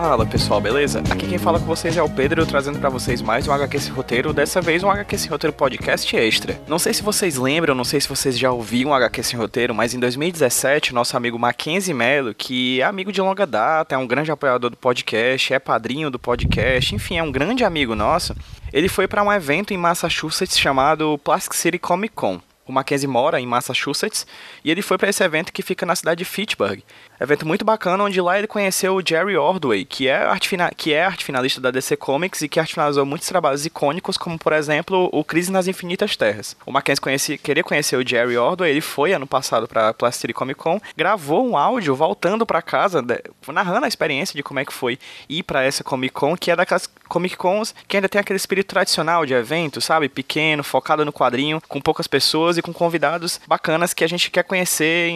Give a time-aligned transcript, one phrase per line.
[0.00, 1.00] Fala pessoal, beleza?
[1.10, 3.90] Aqui quem fala com vocês é o Pedro, trazendo para vocês mais um HQ Esse
[3.90, 6.58] Roteiro, dessa vez um HQ Esse Roteiro podcast extra.
[6.66, 9.74] Não sei se vocês lembram, não sei se vocês já ouviram um HQ Esse Roteiro,
[9.74, 14.06] mas em 2017, nosso amigo Mackenzie Mello, que é amigo de longa data, é um
[14.06, 18.34] grande apoiador do podcast, é padrinho do podcast, enfim, é um grande amigo nosso,
[18.72, 22.40] ele foi para um evento em Massachusetts chamado Plastic City Comic Con.
[22.70, 24.24] O Mackenzie mora em Massachusetts
[24.64, 26.84] e ele foi para esse evento que fica na cidade de Fitchburg.
[27.20, 31.04] Evento muito bacana, onde lá ele conheceu o Jerry Ordway, que é, arte que é
[31.04, 35.10] arte finalista da DC Comics e que arte finalizou muitos trabalhos icônicos, como por exemplo
[35.12, 36.56] o Crise nas Infinitas Terras.
[36.64, 40.32] O Mackenzie conheci, queria conhecer o Jerry Ordway, ele foi ano passado para Plastic City
[40.32, 43.04] Comic Con, gravou um áudio voltando para casa,
[43.48, 44.96] narrando a experiência de como é que foi
[45.28, 48.68] ir para essa Comic Con, que é daquelas Comic Cons que ainda tem aquele espírito
[48.68, 50.08] tradicional de evento, sabe?
[50.08, 54.44] Pequeno, focado no quadrinho, com poucas pessoas e com convidados bacanas que a gente quer
[54.44, 55.12] conhecer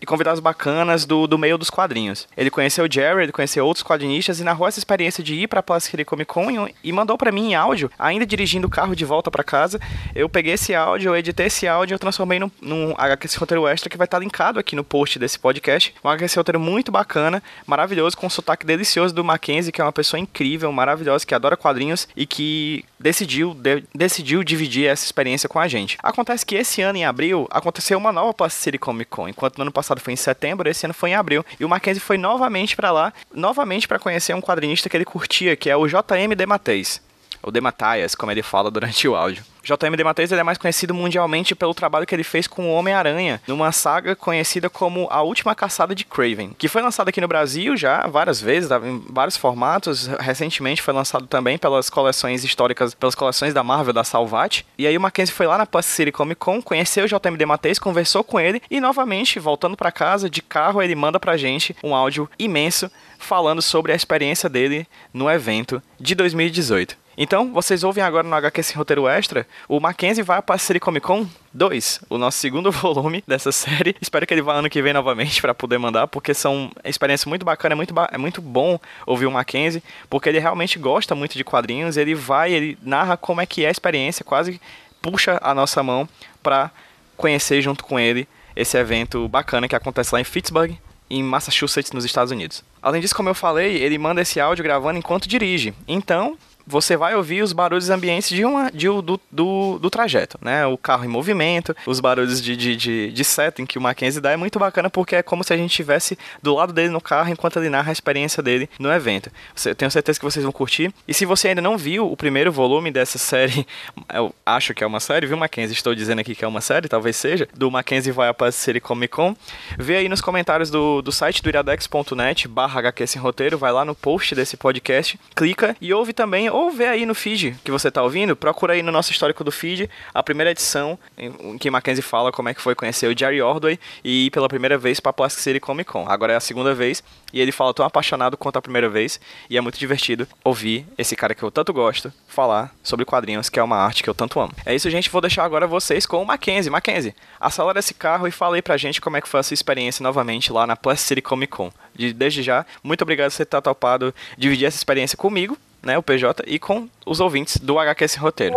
[0.00, 2.26] e convidados bacanas do, do meio dos quadrinhos.
[2.36, 5.62] Ele conheceu o Jerry, ele conheceu outros quadrinistas e narrou essa experiência de ir pra
[5.62, 9.30] Plastic Comic Con e, mandou para mim em áudio, ainda dirigindo o carro de volta
[9.30, 9.80] para casa.
[10.14, 13.90] Eu peguei esse áudio, eu editei esse áudio eu transformei num, num HQC roteiro extra
[13.90, 15.94] que vai estar linkado aqui no post desse podcast.
[16.02, 19.92] Um HQC roteiro muito bacana, maravilhoso, com um sotaque delicioso do Mackenzie, que é uma
[19.92, 25.58] pessoa incrível, maravilhosa, que adora quadrinhos e que decidiu, de, decidiu dividir essa experiência com
[25.58, 25.98] a gente.
[26.02, 29.28] Acontece que esse ano, em abril, aconteceu uma nova Plastic City Comic Con.
[29.28, 31.44] Enquanto no ano passado foi em setembro, esse ano foi em abril.
[31.58, 35.56] E o Mackenzie foi novamente para lá, novamente para conhecer um quadrinista que ele curtia,
[35.56, 37.00] que é o JM Dematteis.
[37.44, 39.44] Ou Demataias, como ele fala durante o áudio.
[39.64, 39.96] J.M.
[39.96, 43.72] DeMatteis ele é mais conhecido mundialmente pelo trabalho que ele fez com o Homem-Aranha, numa
[43.72, 48.06] saga conhecida como A Última Caçada de Craven, que foi lançada aqui no Brasil já
[48.06, 50.06] várias vezes, em vários formatos.
[50.20, 54.64] Recentemente foi lançado também pelas coleções históricas, pelas coleções da Marvel, da Salvat.
[54.76, 57.38] E aí o Mackenzie foi lá na Plastic City Comic Con, conheceu o J.M.
[57.38, 61.74] DeMatteis, conversou com ele e novamente, voltando para casa de carro, ele manda pra gente
[61.82, 67.03] um áudio imenso falando sobre a experiência dele no evento de 2018.
[67.16, 71.06] Então, vocês ouvem agora no HQ esse roteiro extra, o Mackenzie vai a série Comic
[71.06, 73.94] Con 2, o nosso segundo volume dessa série.
[74.00, 77.44] Espero que ele vá ano que vem novamente para poder mandar, porque são experiência muito
[77.44, 81.44] bacana, é muito, é muito bom ouvir o Mackenzie, porque ele realmente gosta muito de
[81.44, 84.60] quadrinhos, ele vai, ele narra como é que é a experiência, quase
[85.00, 86.08] puxa a nossa mão
[86.42, 86.70] para
[87.16, 88.26] conhecer junto com ele
[88.56, 90.72] esse evento bacana que acontece lá em Pittsburgh,
[91.10, 92.64] em Massachusetts, nos Estados Unidos.
[92.82, 95.74] Além disso, como eu falei, ele manda esse áudio gravando enquanto dirige.
[95.86, 96.36] Então,
[96.66, 100.66] você vai ouvir os barulhos ambientes de uma, de, do, do, do trajeto, né?
[100.66, 104.32] O carro em movimento, os barulhos de, de, de, de setting que o Mackenzie dá
[104.32, 107.30] é muito bacana porque é como se a gente estivesse do lado dele no carro
[107.30, 109.30] enquanto ele narra a experiência dele no evento.
[109.64, 110.92] Eu tenho certeza que vocês vão curtir.
[111.06, 113.66] E se você ainda não viu o primeiro volume dessa série,
[114.12, 115.74] eu acho que é uma série, viu, Mackenzie?
[115.74, 119.12] Estou dizendo aqui que é uma série, talvez seja, do Mackenzie vai a série Comic
[119.12, 119.36] Con.
[119.78, 123.84] Vê aí nos comentários do, do site do iradex.net barra HQ sem roteiro, vai lá
[123.84, 127.88] no post desse podcast, clica e ouve também ou vê aí no feed que você
[127.88, 132.00] está ouvindo, procura aí no nosso histórico do feed a primeira edição em que Mackenzie
[132.00, 135.12] fala como é que foi conhecer o Jerry Ordway e ir pela primeira vez para
[135.12, 136.06] Plastic City Comic Con.
[136.08, 139.20] Agora é a segunda vez e ele fala tão apaixonado quanto a primeira vez
[139.50, 143.58] e é muito divertido ouvir esse cara que eu tanto gosto falar sobre quadrinhos, que
[143.58, 144.52] é uma arte que eu tanto amo.
[144.64, 145.10] É isso, gente.
[145.10, 146.70] Vou deixar agora vocês com o Mackenzie.
[146.70, 149.54] Mackenzie, acelera esse carro e fala aí pra gente como é que foi a sua
[149.54, 151.72] experiência novamente lá na Plastic City Comic Con.
[152.14, 156.42] desde já, muito obrigado por você estar topado dividir essa experiência comigo né, o PJ,
[156.46, 158.56] e com os ouvintes do HQS Roteiro.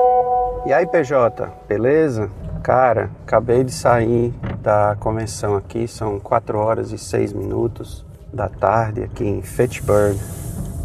[0.65, 2.29] E aí, PJ, beleza?
[2.63, 9.03] Cara, acabei de sair da convenção aqui, são 4 horas e 6 minutos da tarde
[9.03, 10.19] aqui em Fitchburg,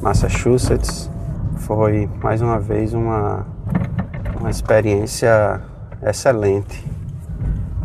[0.00, 1.10] Massachusetts.
[1.58, 3.46] Foi mais uma vez uma,
[4.38, 5.60] uma experiência
[6.02, 6.84] excelente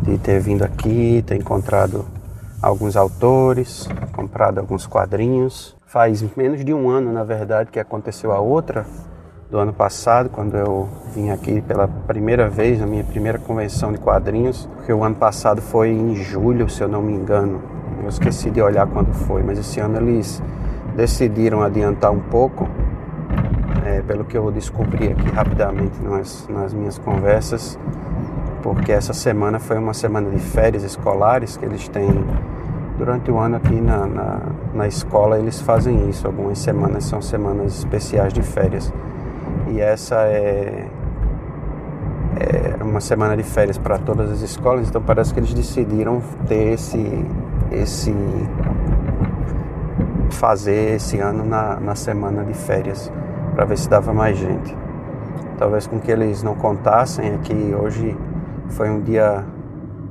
[0.02, 2.06] de ter vindo aqui, ter encontrado
[2.62, 8.38] alguns autores, comprado alguns quadrinhos Faz menos de um ano, na verdade, que aconteceu a
[8.38, 8.84] outra
[9.50, 13.96] do ano passado, quando eu vim aqui pela primeira vez, na minha primeira convenção de
[13.96, 17.62] quadrinhos, porque o ano passado foi em julho, se eu não me engano.
[18.02, 20.42] Eu esqueci de olhar quando foi, mas esse ano eles
[20.94, 22.68] decidiram adiantar um pouco,
[23.86, 27.78] é, pelo que eu descobri aqui rapidamente nas, nas minhas conversas,
[28.62, 32.10] porque essa semana foi uma semana de férias escolares que eles têm
[32.98, 34.40] Durante o ano aqui na, na,
[34.74, 36.26] na, escola eles fazem isso.
[36.26, 38.92] Algumas semanas são semanas especiais de férias.
[39.68, 40.84] E essa é,
[42.36, 46.72] é uma semana de férias para todas as escolas, então parece que eles decidiram ter
[46.72, 47.24] esse,
[47.70, 48.12] esse
[50.30, 53.12] fazer esse ano na, na semana de férias
[53.54, 54.76] para ver se dava mais gente.
[55.56, 58.16] Talvez com que eles não contassem é que hoje
[58.70, 59.44] foi um dia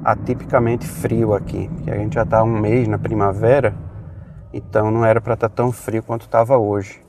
[0.09, 3.87] atipicamente frio aqui, que a gente já está um mês na primavera
[4.53, 7.01] então não era para estar tá tão frio quanto estava hoje.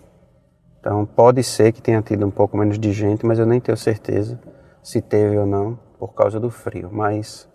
[0.80, 3.76] Então pode ser que tenha tido um pouco menos de gente, mas eu nem tenho
[3.76, 4.38] certeza
[4.82, 6.90] se teve ou não por causa do frio.
[6.92, 7.48] Mas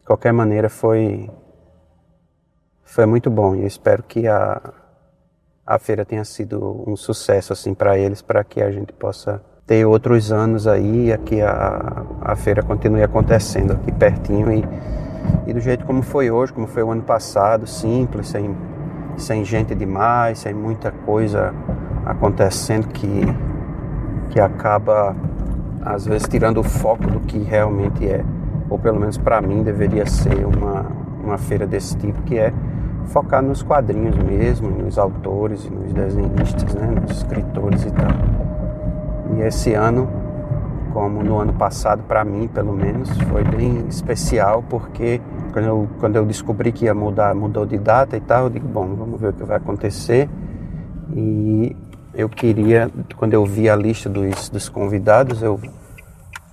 [0.00, 1.30] de qualquer maneira foi
[2.84, 4.60] foi muito bom e eu espero que a
[5.64, 9.86] a feira tenha sido um sucesso assim para eles, para que a gente possa ter
[9.86, 14.62] outros anos aí, aqui a, a feira continue acontecendo aqui pertinho e,
[15.46, 18.54] e do jeito como foi hoje, como foi o ano passado, simples, sem,
[19.16, 21.54] sem gente demais, sem muita coisa
[22.04, 23.22] acontecendo que,
[24.28, 25.16] que acaba
[25.80, 28.22] às vezes tirando o foco do que realmente é,
[28.68, 30.84] ou pelo menos para mim deveria ser uma,
[31.24, 32.52] uma feira desse tipo, que é
[33.06, 38.61] focar nos quadrinhos mesmo, nos autores e nos desenhistas, né, nos escritores e tal.
[39.36, 40.08] E esse ano,
[40.92, 45.20] como no ano passado, para mim pelo menos, foi bem especial porque
[45.52, 48.68] quando eu, quando eu descobri que ia mudar, mudou de data e tal, eu digo,
[48.68, 50.28] bom, vamos ver o que vai acontecer.
[51.14, 51.76] E
[52.14, 55.60] eu queria, quando eu vi a lista dos, dos convidados, eu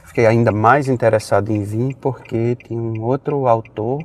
[0.06, 4.00] fiquei ainda mais interessado em vir porque tinha um outro autor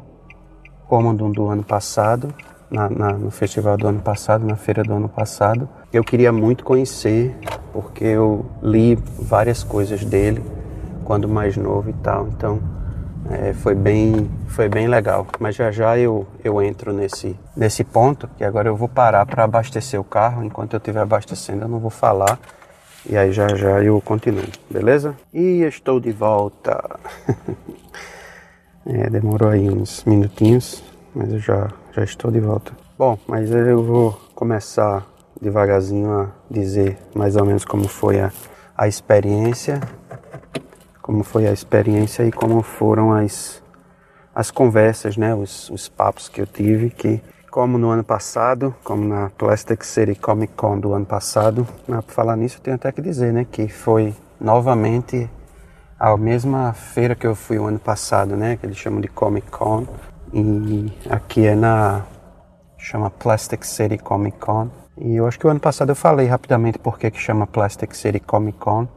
[0.87, 2.33] como do, do ano passado,
[2.75, 5.69] na, na, no festival do ano passado, na feira do ano passado.
[5.93, 7.35] Eu queria muito conhecer,
[7.73, 10.43] porque eu li várias coisas dele
[11.05, 12.27] quando mais novo e tal.
[12.29, 12.61] Então
[13.31, 15.27] é, foi bem foi bem legal.
[15.39, 19.45] Mas já já eu, eu entro nesse, nesse ponto, que agora eu vou parar para
[19.45, 20.43] abastecer o carro.
[20.43, 22.39] Enquanto eu estiver abastecendo, eu não vou falar.
[23.09, 25.15] E aí já já eu continuo, beleza?
[25.33, 26.83] E estou de volta.
[28.87, 30.85] É, demorou aí uns minutinhos,
[31.15, 32.73] mas eu já, já estou de volta.
[32.99, 35.07] Bom, mas eu vou começar
[35.41, 38.33] devagarzinho a dizer mais ou menos como foi a,
[38.77, 39.81] a experiência,
[41.01, 43.63] como foi a experiência e como foram as,
[44.35, 47.21] as conversas, né, os, os papos que eu tive, que
[47.51, 52.37] como no ano passado, como na Plastic City Comic Con do ano passado, para falar
[52.37, 55.31] nisso eu tenho até que dizer, né, que foi novamente
[55.99, 58.57] a mesma feira que eu fui o ano passado, né?
[58.57, 59.87] Que eles chamam de Comic Con.
[60.37, 62.03] E aqui é na.
[62.77, 64.69] chama Plastic City Comic Con.
[64.99, 68.19] E eu acho que o ano passado eu falei rapidamente por que chama Plastic City
[68.19, 68.89] Comic Con.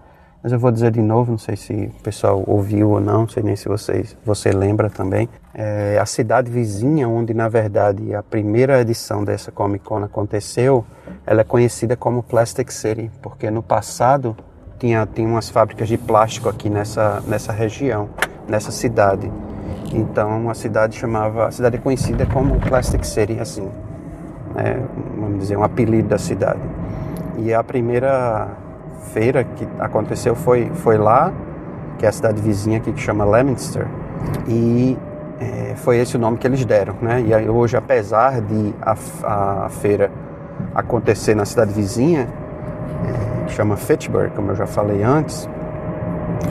[0.42, 3.28] Mas eu vou dizer de novo, não sei se o pessoal ouviu ou não, não
[3.28, 5.30] sei nem se vocês, você lembra também.
[5.54, 10.86] É, a cidade vizinha, onde na verdade a primeira edição dessa Comic Con aconteceu,
[11.24, 14.36] ela é conhecida como Plastic City, porque no passado
[14.80, 18.10] tinha, tinha umas fábricas de plástico aqui nessa, nessa região,
[18.48, 19.32] nessa cidade.
[19.94, 23.70] Então a cidade chamava, a cidade é conhecida como Plastic City, assim,
[24.56, 24.82] né?
[25.18, 26.60] vamos dizer, um apelido da cidade.
[27.38, 28.48] E a primeira
[29.14, 31.32] feira que aconteceu foi, foi lá,
[31.98, 33.88] que é a cidade vizinha aqui que chama Leominster,
[34.48, 34.98] e
[35.40, 37.24] é, foi esse o nome que eles deram, né?
[37.26, 38.96] E aí, hoje, apesar de a,
[39.66, 40.12] a feira
[40.74, 42.28] acontecer na cidade vizinha,
[43.48, 45.50] que chama Fitchburg, como eu já falei antes,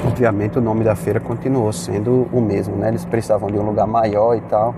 [0.07, 2.89] obviamente o nome da feira continuou sendo o mesmo, né?
[2.89, 4.75] Eles precisavam de um lugar maior e tal.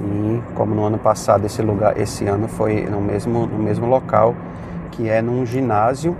[0.00, 4.34] E como no ano passado esse lugar, esse ano foi no mesmo no mesmo local,
[4.90, 6.16] que é num ginásio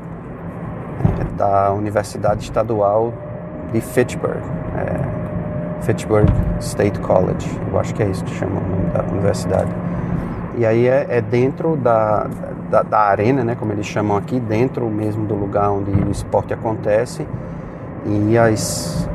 [1.21, 3.13] é, da Universidade Estadual
[3.73, 4.41] de Fitchburg,
[4.77, 7.61] é, Fitchburg State College.
[7.71, 9.71] Eu acho que é isso que chama o nome da universidade.
[10.57, 12.29] E aí é, é dentro da,
[12.71, 16.55] da, da, arena, né, como eles chamam aqui, dentro mesmo do lugar onde o esporte
[16.55, 17.27] acontece.
[18.07, 19.09] E as,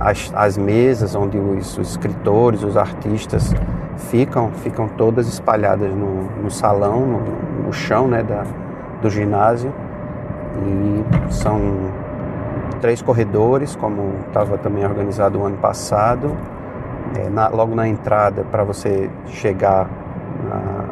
[0.00, 3.54] as, as mesas onde os, os escritores, os artistas
[3.96, 8.44] ficam, ficam todas espalhadas no, no salão, no, no chão né, da,
[9.00, 9.72] do ginásio.
[10.54, 11.60] E são
[12.80, 16.36] três corredores, como estava também organizado o ano passado.
[17.16, 19.86] É, na, logo na entrada, para você chegar
[20.48, 20.84] na,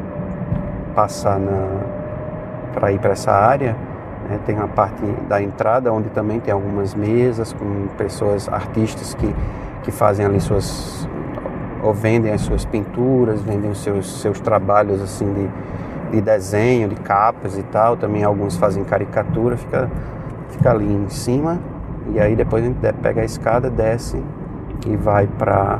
[0.94, 1.40] passar
[2.74, 3.76] para ir para essa área,
[4.30, 9.34] né, tem a parte da entrada onde também tem algumas mesas com pessoas, artistas que,
[9.82, 11.08] que fazem ali suas
[11.82, 15.49] ou vendem as suas pinturas, vendem os seus, seus trabalhos assim de,
[16.12, 17.96] de desenho, de capas e tal.
[17.96, 19.90] Também alguns fazem caricatura, fica,
[20.50, 21.58] fica ali em cima.
[22.12, 24.22] E aí depois a gente pega a escada, desce
[24.87, 25.78] e vai para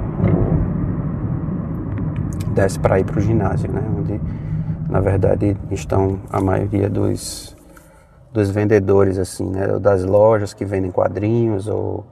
[2.55, 3.83] desce para ir para o ginásio, né?
[3.97, 4.21] Onde
[4.89, 7.57] na verdade estão a maioria dos,
[8.33, 9.79] dos vendedores assim, né?
[9.79, 12.05] Das lojas que vendem quadrinhos ou,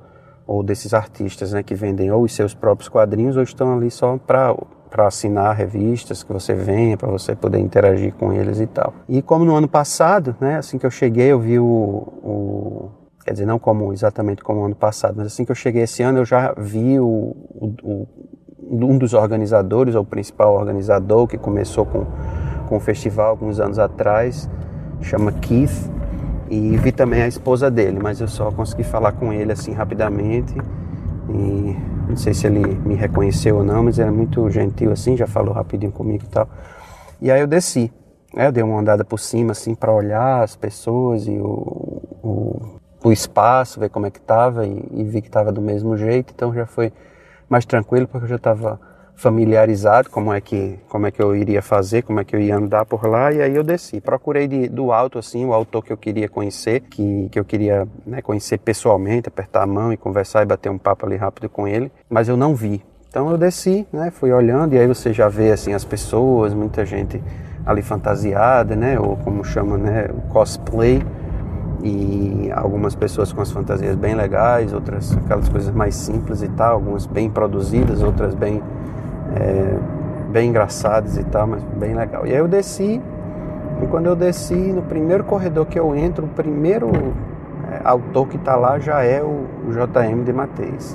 [0.46, 1.62] ou desses artistas, né?
[1.62, 4.54] Que vendem ou os seus próprios quadrinhos ou estão ali só para
[4.88, 8.94] para assinar revistas que você venha, para você poder interagir com eles e tal.
[9.06, 12.90] E como no ano passado, né, assim que eu cheguei, eu vi o, o
[13.24, 16.02] quer dizer, não como exatamente como no ano passado, mas assim que eu cheguei esse
[16.02, 17.36] ano, eu já vi o,
[17.82, 18.08] o,
[18.70, 22.06] um dos organizadores, ou o principal organizador, que começou com,
[22.68, 24.48] com um festival alguns anos atrás,
[25.02, 25.90] chama Keith,
[26.50, 30.54] e vi também a esposa dele, mas eu só consegui falar com ele assim rapidamente.
[31.30, 31.76] E
[32.08, 35.52] não sei se ele me reconheceu ou não, mas era muito gentil assim, já falou
[35.52, 36.48] rapidinho comigo e tal.
[37.20, 37.92] E aí eu desci?
[38.34, 43.12] Eu dei uma andada por cima assim para olhar as pessoas e o, o, o,
[43.12, 46.54] espaço, ver como é que tava e, e vi que tava do mesmo jeito, então
[46.54, 46.92] já foi
[47.48, 48.80] mais tranquilo porque eu já estava
[49.18, 52.56] familiarizado como é que como é que eu iria fazer, como é que eu ia
[52.56, 54.00] andar por lá e aí eu desci.
[54.00, 57.86] Procurei de, do alto assim o autor que eu queria conhecer, que, que eu queria
[58.06, 61.66] né, conhecer pessoalmente, apertar a mão e conversar e bater um papo ali rápido com
[61.66, 62.80] ele, mas eu não vi.
[63.08, 66.86] Então eu desci, né, fui olhando e aí você já vê assim as pessoas, muita
[66.86, 67.20] gente
[67.66, 71.02] ali fantasiada, né, ou como chama, né, o cosplay
[71.82, 76.74] e algumas pessoas com as fantasias bem legais, outras aquelas coisas mais simples e tal,
[76.74, 78.62] algumas bem produzidas, outras bem
[79.36, 79.76] é,
[80.30, 82.26] bem engraçadas e tal, mas bem legal.
[82.26, 83.00] E aí eu desci,
[83.82, 86.90] e quando eu desci, no primeiro corredor que eu entro, o primeiro
[87.70, 90.94] é, autor que está lá já é o, o JM de Mateus.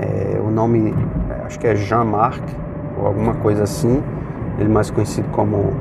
[0.00, 0.94] É, o nome,
[1.30, 2.42] é, acho que é Jean-Marc,
[2.98, 4.02] ou alguma coisa assim,
[4.58, 5.72] ele mais conhecido como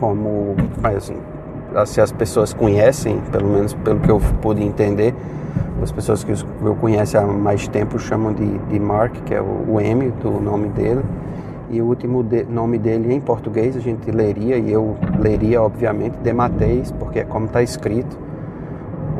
[0.00, 1.16] como, assim,
[1.84, 5.14] se as pessoas conhecem, pelo menos pelo que eu pude entender,
[5.82, 9.64] as pessoas que eu conheço há mais tempo chamam de, de Mark, que é o,
[9.68, 11.02] o M do nome dele.
[11.70, 16.16] E o último de, nome dele em português a gente leria, e eu leria, obviamente,
[16.18, 18.18] Demateis, porque é como está escrito.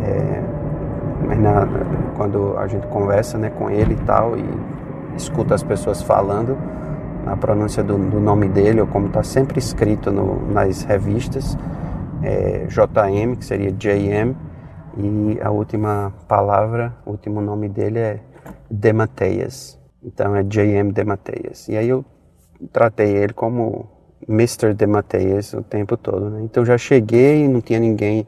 [0.05, 0.43] É,
[1.27, 1.69] mas na,
[2.17, 4.45] quando a gente conversa né, com ele e tal, e
[5.17, 6.57] escuta as pessoas falando,
[7.27, 11.57] a pronúncia do, do nome dele, ou como está sempre escrito no, nas revistas,
[12.23, 14.35] é JM, que seria JM,
[15.01, 18.21] e a última palavra, o último nome dele é
[18.71, 19.79] Demateias.
[20.03, 20.93] Então é J.M.
[20.93, 21.69] Demateias.
[21.69, 22.05] E aí eu
[22.73, 23.89] tratei ele como
[24.29, 24.75] Mr.
[24.75, 26.31] Demateias o tempo todo.
[26.31, 26.43] Né?
[26.43, 28.27] Então já cheguei não tinha ninguém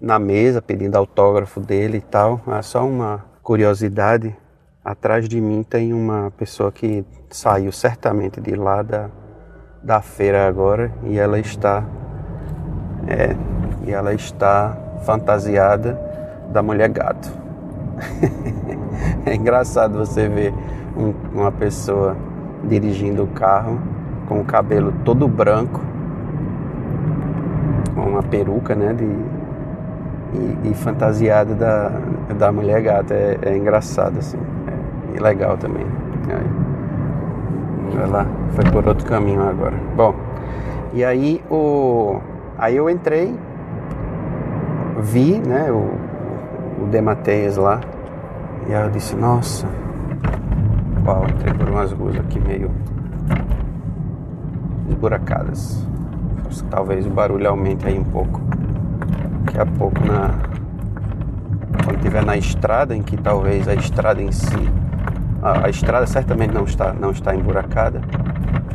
[0.00, 2.40] na mesa pedindo autógrafo dele e tal.
[2.48, 4.36] É só uma curiosidade.
[4.84, 9.10] Atrás de mim tem uma pessoa que saiu certamente de lá da,
[9.82, 11.86] da feira agora e ela está
[13.06, 13.36] é,
[13.86, 15.98] e ela está fantasiada
[16.50, 17.30] da mulher gato.
[19.26, 20.52] é engraçado você ver
[20.96, 22.16] um, uma pessoa
[22.64, 23.78] dirigindo o carro
[24.28, 25.80] com o cabelo todo branco,
[27.94, 29.04] com uma peruca, né, de,
[30.34, 31.92] e, e fantasiada da,
[32.38, 33.14] da mulher gata.
[33.14, 35.86] É, é engraçado, assim, é, e legal também.
[36.28, 36.62] Aí,
[38.10, 39.74] lá, foi por outro caminho agora.
[39.96, 40.14] Bom,
[40.94, 42.20] e aí o,
[42.58, 43.34] aí eu entrei
[45.00, 47.80] vi né, o, o Demateias lá.
[48.68, 49.66] E aí eu disse, nossa,
[51.04, 52.70] uau, entrei por umas ruas aqui meio
[54.88, 55.86] esburacadas.
[56.70, 58.40] Talvez o barulho aumente aí um pouco.
[59.44, 60.30] Daqui a pouco na.
[61.84, 64.70] Quando estiver na estrada, em que talvez a estrada em si.
[65.42, 68.00] A, a estrada certamente não está, não está emburacada,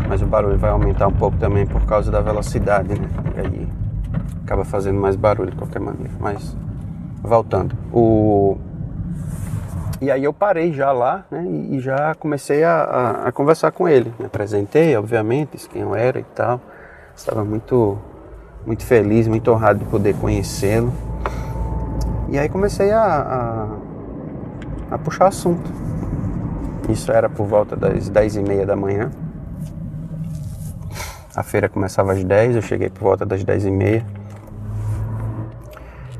[0.09, 3.07] mas o barulho vai aumentar um pouco também por causa da velocidade, né?
[3.36, 3.76] E aí
[4.48, 6.13] acaba fazendo mais barulho de qualquer maneira.
[6.22, 6.56] Mas
[7.22, 8.58] voltando, o
[10.00, 13.89] e aí eu parei já lá né, e já comecei a, a, a, conversar com
[13.89, 14.13] ele.
[14.20, 16.62] Me apresentei, obviamente, quem eu era e tal.
[17.16, 17.98] Estava muito,
[18.63, 20.94] muito feliz, muito honrado de poder conhecê-lo.
[22.30, 23.04] E aí comecei a,
[24.92, 25.68] a, a, puxar assunto.
[26.88, 29.10] Isso era por volta das 10 e meia da manhã.
[31.36, 34.06] A feira começava às 10, eu cheguei por volta das 10 e meia.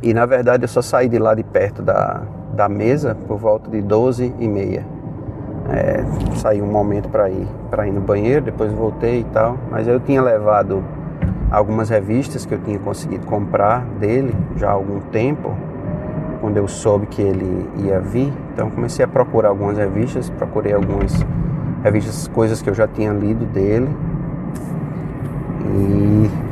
[0.02, 2.22] E na verdade eu só saí de lá de perto da,
[2.54, 4.86] da mesa por volta de 12 e meia.
[5.70, 6.04] É,
[6.36, 9.58] saí um momento para ir para ir no banheiro, depois voltei e tal.
[9.70, 10.84] Mas eu tinha levado
[11.52, 15.56] algumas revistas que eu tinha conseguido comprar dele já há algum tempo,
[16.42, 18.32] quando eu soube que ele ia vir.
[18.54, 21.14] Então comecei a procurar algumas revistas, procurei algumas
[21.84, 23.90] revistas, coisas que eu já tinha lido dele.
[25.66, 26.47] E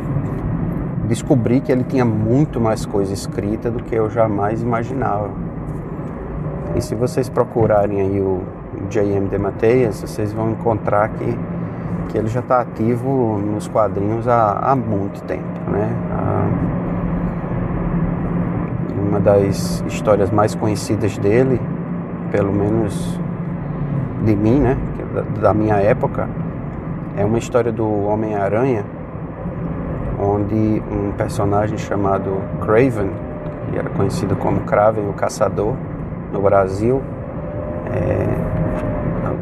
[1.06, 5.30] descobri que ele tinha muito mais coisa escrita do que eu jamais imaginava.
[6.76, 8.42] E se vocês procurarem aí o
[8.90, 9.28] J.M.
[9.30, 11.38] de Mateias, vocês vão encontrar que,
[12.10, 15.90] que ele já está ativo nos quadrinhos há, há muito tempo, né?
[19.16, 21.62] uma das histórias mais conhecidas dele,
[22.32, 23.18] pelo menos
[24.26, 24.78] de mim, né?
[25.14, 26.28] Da, da minha época,
[27.16, 28.84] é uma história do Homem-Aranha
[30.20, 33.12] onde um personagem chamado Craven,
[33.70, 35.76] que era conhecido como Craven o Caçador
[36.32, 37.02] no Brasil,
[37.94, 38.56] é,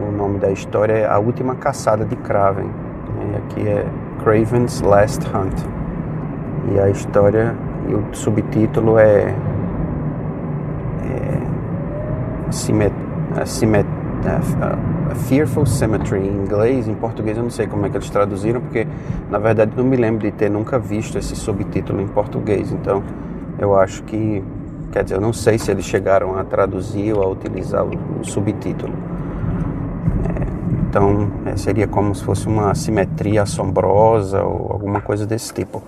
[0.07, 2.69] o nome da história é A Última Caçada de Craven.
[3.35, 3.85] É que é
[4.23, 5.59] Craven's Last Hunt.
[6.71, 7.55] E a história
[7.87, 9.33] e o subtítulo é,
[11.03, 11.41] é
[12.51, 12.93] Cimet,
[13.45, 13.87] Cimet,
[14.61, 14.77] a
[15.15, 18.87] Fearful Cemetery em inglês, em português eu não sei como é que eles traduziram, porque
[19.29, 23.03] na verdade não me lembro de ter nunca visto esse subtítulo em português, então
[23.59, 24.43] eu acho que,
[24.91, 28.25] quer dizer, eu não sei se eles chegaram a traduzir ou a utilizar o, o
[28.25, 28.93] subtítulo.
[30.29, 35.83] É, então é, seria como se fosse uma simetria assombrosa ou alguma coisa desse tipo.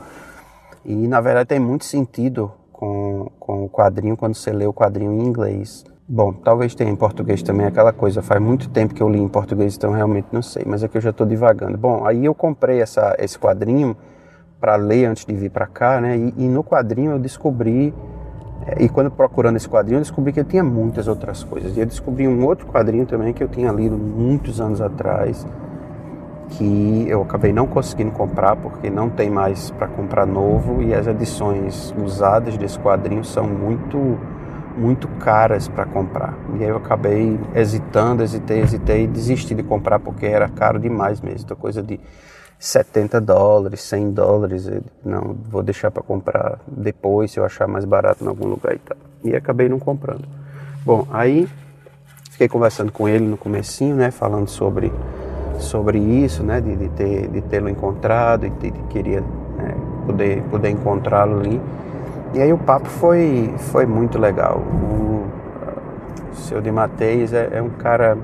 [0.84, 5.12] E na verdade tem muito sentido com, com o quadrinho quando você lê o quadrinho
[5.12, 8.22] em inglês Bom, talvez tenha em português também aquela coisa.
[8.22, 10.64] Faz muito tempo que eu li em português, então realmente não sei.
[10.64, 11.76] Mas é que eu já estou divagando.
[11.80, 13.98] Bom, aí eu comprei essa, esse quadrinho
[14.60, 16.16] para ler antes de vir para cá, né?
[16.16, 17.92] E, e, no quadrinho eu descobri
[18.68, 21.76] é, e quando procurando esse quadrinho eu descobri que eu tinha muitas outras coisas.
[21.76, 25.44] E eu descobri um outro quadrinho também que eu tinha lido muitos anos atrás,
[26.50, 31.08] que eu acabei não conseguindo comprar porque não tem mais para comprar novo e as
[31.08, 34.20] edições usadas desse quadrinho são muito
[34.78, 36.34] muito caras para comprar.
[36.60, 41.22] E aí eu acabei hesitando, hesitei, hesitei e desisti de comprar porque era caro demais
[41.22, 41.42] mesmo.
[41.46, 42.00] Então, coisa de
[42.60, 44.70] 70 dólares, 100 dólares.
[45.04, 48.80] não, vou deixar para comprar depois se eu achar mais barato em algum lugar e
[48.80, 48.98] tal.
[49.24, 50.28] E acabei não comprando.
[50.86, 51.48] Bom, aí
[52.32, 54.92] fiquei conversando com ele no comecinho, né, falando sobre
[55.58, 59.74] sobre isso, né, de, de ter de tê-lo encontrado e de, de queria né,
[60.06, 61.62] poder poder encontrá-lo ali.
[62.36, 64.58] E aí o papo foi, foi muito legal.
[64.58, 65.24] O,
[66.34, 68.18] seu de Mateis é, é um cara,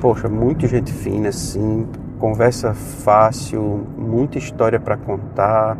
[0.00, 1.88] poxa, muito gente fina, assim,
[2.20, 5.76] conversa fácil, muita história para contar,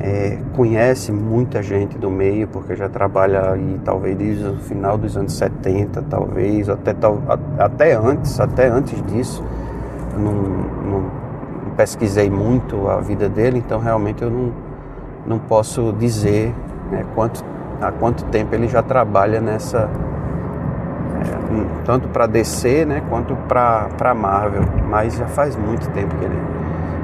[0.00, 5.16] é, conhece muita gente do meio, porque já trabalha aí talvez desde o final dos
[5.16, 6.96] anos 70, talvez, até,
[7.60, 9.44] até antes, até antes disso.
[10.18, 11.10] Não, não
[11.76, 14.69] pesquisei muito a vida dele, então realmente eu não
[15.26, 16.54] não posso dizer
[16.90, 17.44] né, quanto,
[17.80, 19.88] há quanto tempo ele já trabalha nessa,
[21.20, 26.38] é, tanto para DC né, quanto para Marvel, mas já faz muito tempo que ele,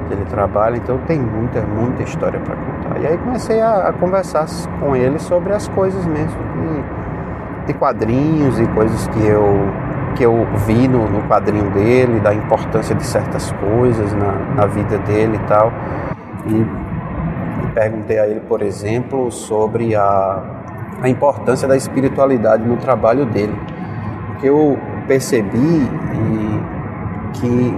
[0.07, 3.01] que ele trabalha, então tem muita, muita história para contar.
[3.01, 4.47] E aí comecei a, a, conversar
[4.79, 6.37] com ele sobre as coisas mesmo,
[7.65, 12.95] de, quadrinhos e coisas que eu que eu vi no, no, quadrinho dele, da importância
[12.95, 15.71] de certas coisas na, na vida dele e tal.
[16.47, 16.65] E
[17.77, 20.41] perguntei a ele, por exemplo, sobre a,
[20.99, 23.55] a importância da espiritualidade no trabalho dele.
[24.25, 25.87] Porque eu percebi
[27.33, 27.77] que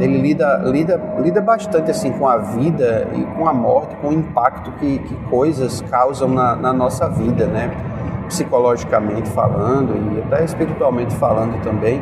[0.00, 4.08] é, ele lida, lida, lida bastante assim com a vida e com a morte, com
[4.08, 7.70] o impacto que, que coisas causam na, na nossa vida, né?
[8.26, 12.00] psicologicamente falando e até espiritualmente falando também.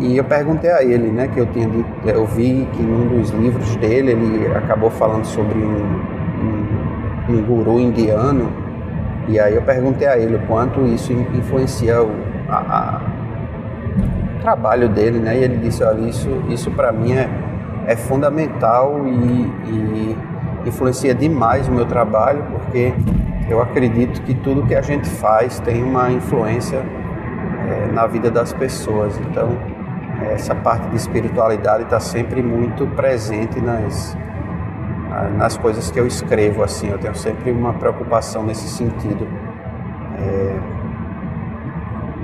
[0.00, 3.30] E eu perguntei a ele, né, que eu tinha dito, eu vi que num dos
[3.30, 6.00] livros dele ele acabou falando sobre um,
[7.28, 8.50] um, um guru indiano.
[9.28, 12.10] E aí eu perguntei a ele o quanto isso influencia o
[12.48, 13.00] a, a,
[14.42, 15.38] trabalho dele, né?
[15.38, 17.28] E ele disse, olha, isso, isso para mim é,
[17.86, 20.18] é fundamental e, e
[20.66, 22.92] influencia demais o meu trabalho, porque
[23.48, 26.82] eu acredito que tudo que a gente faz tem uma influência
[27.68, 29.18] é, na vida das pessoas.
[29.30, 29.56] Então,
[30.32, 34.16] essa parte de espiritualidade está sempre muito presente nas,
[35.36, 36.62] nas coisas que eu escrevo.
[36.62, 39.26] Assim, eu tenho sempre uma preocupação nesse sentido,
[40.18, 40.56] é,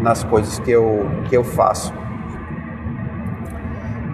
[0.02, 1.92] nas coisas que eu, que eu faço.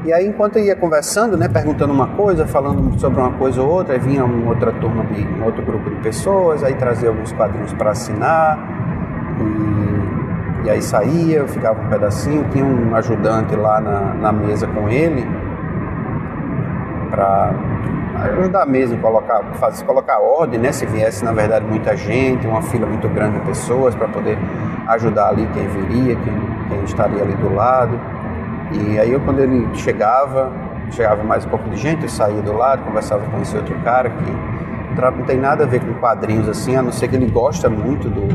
[0.04, 3.68] E aí, enquanto eu ia conversando, né, perguntando uma coisa, falando sobre uma coisa ou
[3.68, 7.32] outra, aí vinha uma outra turma de um outro grupo de pessoas, aí trazia alguns
[7.32, 8.56] quadrinhos para assinar.
[9.40, 10.05] E
[10.66, 14.88] e aí saía, eu ficava um pedacinho, tinha um ajudante lá na, na mesa com
[14.88, 15.24] ele
[17.08, 17.54] para
[18.24, 20.72] ajudar mesmo, colocar, fazer, colocar ordem, né?
[20.72, 24.36] Se viesse, na verdade, muita gente, uma fila muito grande de pessoas para poder
[24.88, 26.34] ajudar ali quem viria, quem,
[26.68, 28.00] quem estaria ali do lado.
[28.72, 30.50] E aí eu, quando ele chegava,
[30.90, 34.10] chegava mais um pouco de gente, eu saía do lado, conversava com esse outro cara
[34.10, 34.32] que
[35.00, 38.08] não tem nada a ver com quadrinhos assim, a não ser que ele gosta muito
[38.08, 38.26] do,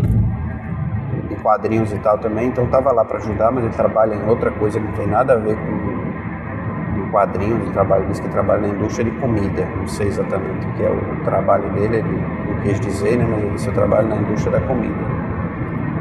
[1.41, 4.79] quadrinhos e tal também, então estava lá para ajudar, mas ele trabalha em outra coisa
[4.79, 8.67] que não tem nada a ver com, com quadrinhos, ele trabalha, diz que trabalha na
[8.69, 12.79] indústria de comida, não sei exatamente o que é o trabalho dele, ele não quis
[12.79, 14.95] dizer, né, mas ele disse eu trabalho na indústria da comida.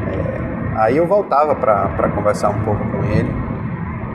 [0.07, 3.31] É, aí eu voltava para conversar um pouco com ele,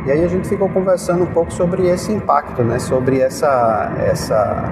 [0.06, 4.72] e aí a gente ficou conversando um pouco sobre esse impacto, né, sobre essa, essa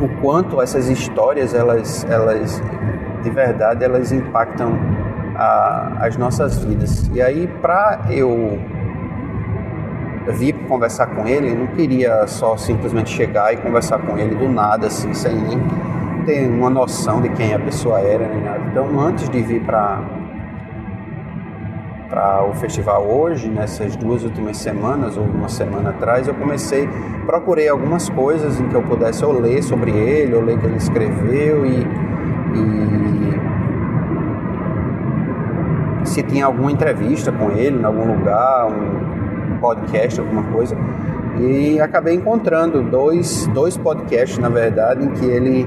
[0.00, 2.62] o quanto essas histórias elas, elas
[3.26, 4.78] de verdade elas impactam
[5.34, 7.10] a, as nossas vidas.
[7.12, 8.58] E aí, para eu
[10.28, 14.48] vir conversar com ele, eu não queria só simplesmente chegar e conversar com ele do
[14.48, 15.60] nada, assim, sem nem
[16.24, 18.60] ter uma noção de quem a pessoa era nem nada.
[18.70, 20.00] Então, antes de vir para
[22.08, 26.88] para o festival hoje, nessas duas últimas semanas ou uma semana atrás, eu comecei,
[27.26, 30.66] procurei algumas coisas em que eu pudesse ou ler sobre ele, ou ler o que
[30.66, 31.80] ele escreveu e,
[32.54, 33.05] e
[36.16, 40.74] se tinha alguma entrevista com ele em algum lugar, um podcast, alguma coisa.
[41.38, 45.66] E acabei encontrando dois, dois podcasts, na verdade, em que ele,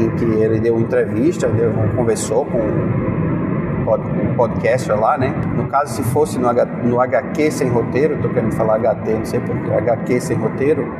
[0.00, 5.32] em que ele deu entrevista, deu, conversou com um podcaster lá, né?
[5.54, 9.24] No caso, se fosse no, H, no HQ sem roteiro, tô querendo falar HT, não
[9.24, 10.92] sei porquê, HQ sem roteiro,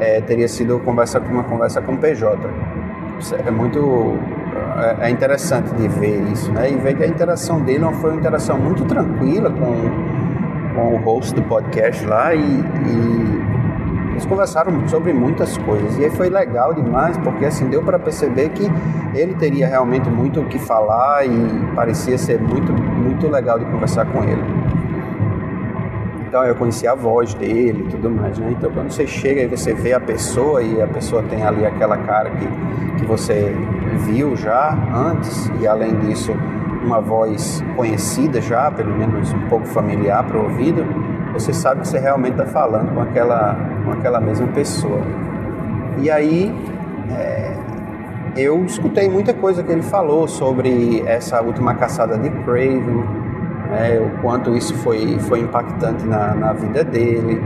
[0.00, 2.36] é, teria sido conversa, uma conversa com o PJ.
[3.46, 4.18] É muito
[5.00, 6.70] é, é interessante de ver isso, né?
[6.70, 11.34] E ver que a interação dele foi uma interação muito tranquila com, com o host
[11.34, 13.42] do podcast lá e, e
[14.12, 18.50] eles conversaram sobre muitas coisas e aí foi legal demais porque assim deu para perceber
[18.50, 18.70] que
[19.14, 24.04] ele teria realmente muito o que falar e parecia ser muito muito legal de conversar
[24.06, 24.42] com ele.
[26.32, 28.54] Então eu conheci a voz dele e tudo mais, né?
[28.58, 31.98] Então quando você chega e você vê a pessoa e a pessoa tem ali aquela
[31.98, 32.46] cara que,
[32.98, 33.54] que você
[34.06, 36.32] viu já antes e além disso
[36.82, 40.86] uma voz conhecida já, pelo menos um pouco familiar para o ouvido,
[41.34, 45.02] você sabe que você realmente está falando com aquela, com aquela mesma pessoa.
[45.98, 46.50] E aí
[47.10, 47.54] é,
[48.38, 53.21] eu escutei muita coisa que ele falou sobre essa última caçada de Craven,
[53.72, 57.36] né, o quanto isso foi, foi impactante na, na vida dele.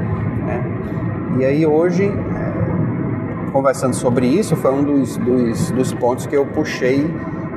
[0.45, 0.65] Né?
[1.39, 6.45] E aí hoje, é, conversando sobre isso, foi um dos, dos, dos pontos que eu
[6.47, 7.09] puxei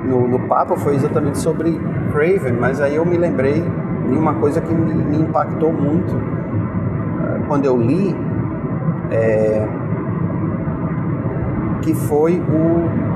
[0.03, 1.79] no, no papo, foi exatamente sobre
[2.11, 3.61] Craven, mas aí eu me lembrei
[4.07, 8.15] de uma coisa que me, me impactou muito uh, quando eu li,
[9.11, 9.67] é,
[11.81, 13.08] que foi o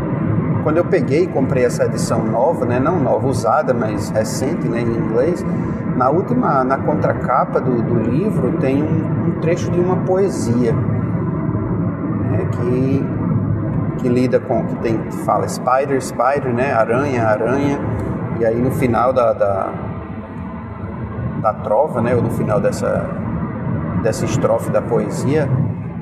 [0.64, 4.82] quando eu peguei e comprei essa edição nova, né, não nova, usada, mas recente, né,
[4.82, 5.46] em inglês,
[5.96, 12.48] na última, na contracapa do, do livro tem um, um, trecho de uma poesia né,
[12.52, 13.24] que
[14.00, 17.80] que lida com que tem fala spider, spider, né, aranha, aranha,
[18.40, 19.70] e aí no final da, da
[21.44, 23.06] da trova, né, ou no final dessa,
[24.02, 25.50] dessa estrofe da poesia,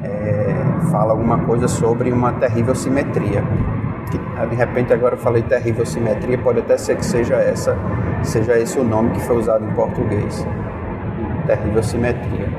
[0.03, 0.55] é,
[0.91, 3.43] fala alguma coisa sobre uma terrível simetria.
[4.11, 7.75] Que, de repente agora eu falei terrível simetria, pode até ser que seja essa,
[8.21, 10.45] seja esse o nome que foi usado em português.
[11.47, 12.49] Terrível simetria.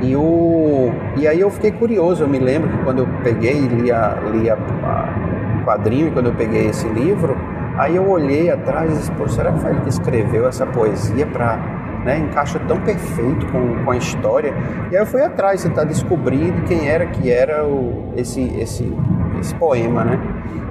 [0.00, 3.68] E, o, e aí eu fiquei curioso, eu me lembro que quando eu peguei e
[3.68, 7.36] li, a, li a, a quadrinho, e quando eu peguei esse livro,
[7.80, 11.26] Aí eu olhei atrás e disse, pô, será que foi ele que escreveu essa poesia
[11.26, 11.56] para
[12.04, 14.54] né, encaixa tão perfeito com, com a história.
[14.90, 18.84] E aí eu fui atrás tentar descobrir de quem era que era o, esse, esse,
[19.40, 20.18] esse poema, né?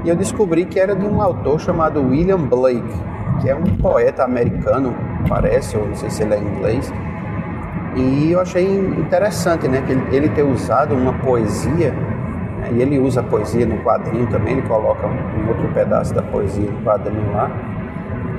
[0.04, 2.84] E eu descobri que era de um autor chamado William Blake,
[3.42, 4.96] que é um poeta americano,
[5.28, 6.94] parece, ou não sei se ele é inglês.
[7.96, 11.94] E eu achei interessante, né, que ele, ter usado uma poesia
[12.72, 16.70] e ele usa a poesia no quadrinho também, ele coloca um outro pedaço da poesia
[16.70, 17.50] no quadrinho lá.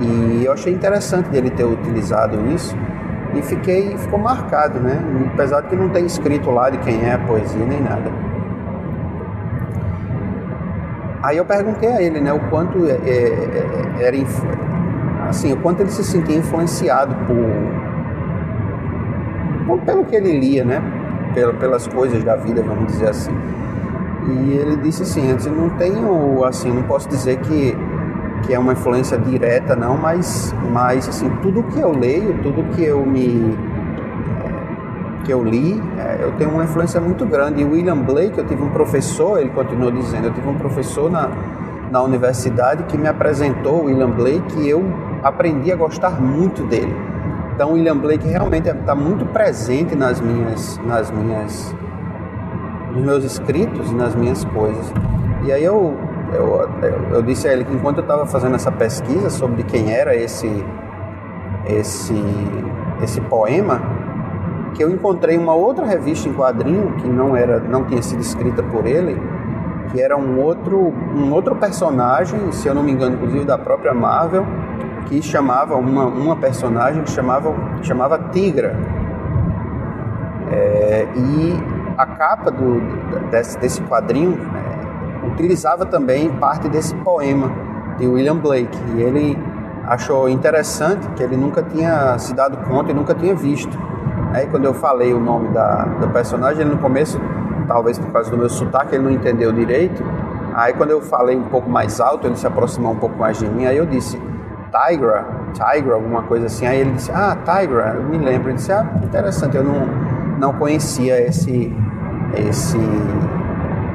[0.01, 2.77] E eu achei interessante dele ter utilizado isso
[3.35, 4.99] e fiquei, ficou marcado, né?
[5.35, 8.11] Apesar de que não tem escrito lá de quem é a poesia nem nada.
[11.23, 14.17] Aí eu perguntei a ele, né, o quanto é, é, é era
[15.29, 17.37] assim, o quanto ele se sentia influenciado por,
[19.67, 20.83] por pelo que ele lia, né?
[21.61, 23.33] Pelas coisas da vida, vamos dizer assim.
[24.29, 27.77] E ele disse assim, antes não tenho, assim, não posso dizer que,
[28.43, 32.83] que é uma influência direta não, mas, mas assim, tudo que eu leio, tudo que
[32.83, 33.57] eu me
[35.25, 37.63] que eu li, eh, eu tenho uma influência muito grande.
[37.63, 41.29] E William Blake, eu tive um professor, ele continuou dizendo, eu tive um professor na,
[41.91, 44.85] na universidade que me apresentou William Blake e eu
[45.23, 46.95] aprendi a gostar muito dele.
[47.55, 51.75] Então, William Blake realmente está muito presente nas minhas, nas minhas
[52.93, 54.93] nos meus escritos e nas minhas coisas.
[55.45, 55.97] E aí eu,
[56.33, 56.69] eu,
[57.13, 60.65] eu disse a ele que enquanto eu estava fazendo essa pesquisa sobre quem era esse,
[61.67, 62.15] esse,
[63.03, 63.81] esse poema,
[64.75, 68.63] que eu encontrei uma outra revista em quadrinho que não era não tinha sido escrita
[68.63, 69.21] por ele
[69.91, 73.93] que era um outro um outro personagem se eu não me engano inclusive da própria
[73.93, 74.47] Marvel
[75.07, 78.77] que chamava uma, uma personagem que chamava chamava Tigra
[80.51, 81.59] é, e
[81.97, 82.81] a capa do,
[83.31, 87.51] desse, desse quadrinho né, utilizava também parte desse poema
[87.99, 88.77] de William Blake.
[88.97, 89.39] E ele,
[89.91, 93.77] achou interessante que ele nunca tinha se dado conta e nunca tinha visto.
[94.33, 97.21] Aí quando eu falei o nome da, do personagem, ele no começo,
[97.67, 100.03] talvez por causa do meu sotaque, ele não entendeu direito.
[100.55, 103.49] Aí quando eu falei um pouco mais alto, ele se aproximou um pouco mais de
[103.49, 104.21] mim, aí eu disse
[104.71, 106.67] Tigra, Tigra, alguma coisa assim.
[106.67, 108.49] Aí ele disse, ah, Tigra, eu me lembro.
[108.51, 109.87] Ele disse, ah, interessante, eu não,
[110.39, 111.75] não conhecia esse,
[112.35, 112.79] esse,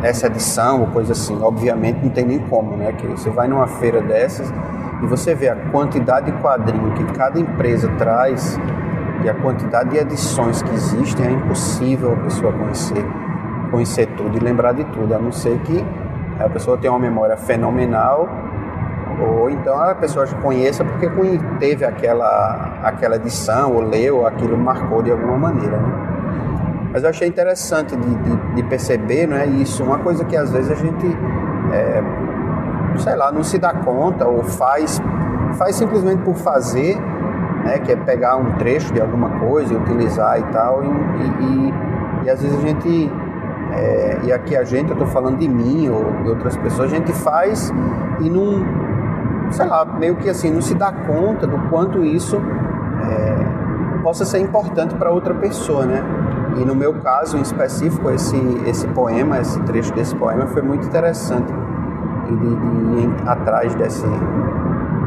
[0.04, 1.42] essa edição ou coisa assim.
[1.42, 2.92] Obviamente não tem nem como, né?
[2.92, 4.54] Que você vai numa feira dessas
[5.02, 8.60] e você vê a quantidade de quadrinho que cada empresa traz
[9.24, 13.06] e a quantidade de edições que existem, é impossível a pessoa conhecer,
[13.72, 15.84] conhecer tudo e lembrar de tudo, a não ser que
[16.40, 18.28] a pessoa tenha uma memória fenomenal
[19.20, 21.10] ou então a pessoa conheça porque
[21.60, 25.78] teve aquela, aquela edição, ou leu, aquilo marcou de alguma maneira.
[25.78, 26.90] Né?
[26.92, 30.52] Mas eu achei interessante de, de, de, perceber não é isso, uma coisa que às
[30.52, 31.06] vezes a gente,
[31.72, 32.02] é,
[32.98, 35.02] sei lá, não se dá conta ou faz,
[35.58, 36.98] faz simplesmente por fazer,
[37.66, 41.74] né, que é pegar um trecho de alguma coisa e utilizar e tal, e, e,
[42.26, 43.12] e às vezes a gente
[43.74, 46.96] é, e aqui a gente, eu estou falando de mim ou de outras pessoas, a
[46.96, 47.74] gente faz
[48.22, 48.64] e não,
[49.52, 54.40] sei lá, meio que assim, não se dá conta do quanto isso é, possa ser
[54.40, 56.04] importante para outra pessoa, né?
[56.58, 60.88] E no meu caso em específico, esse, esse poema, esse trecho desse poema foi muito
[60.88, 61.52] interessante
[62.28, 64.06] de, de, de ir atrás desse,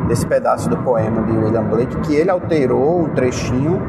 [0.08, 3.80] desse pedaço do poema de William Blake, que ele alterou um trechinho,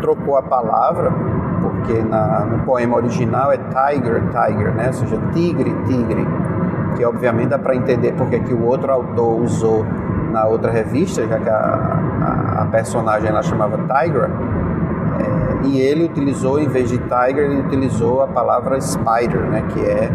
[0.00, 1.12] trocou a palavra,
[1.60, 4.86] porque na, no poema original é tiger, tiger, né?
[4.88, 6.26] Ou seja, tigre, tigre
[6.96, 9.86] que obviamente dá para entender porque que o outro autor usou
[10.30, 14.30] na outra revista, já que a, a, a personagem ela chamava Tigra,
[15.18, 19.80] é, e ele utilizou, em vez de Tiger, ele utilizou a palavra Spider, né, que
[19.80, 20.10] é,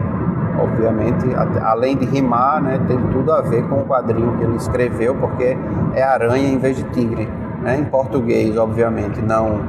[0.60, 1.26] obviamente,
[1.62, 5.58] além de rimar, né, tem tudo a ver com o quadrinho que ele escreveu, porque
[5.94, 7.28] é aranha em vez de tigre.
[7.62, 9.60] Né, em português, obviamente, não,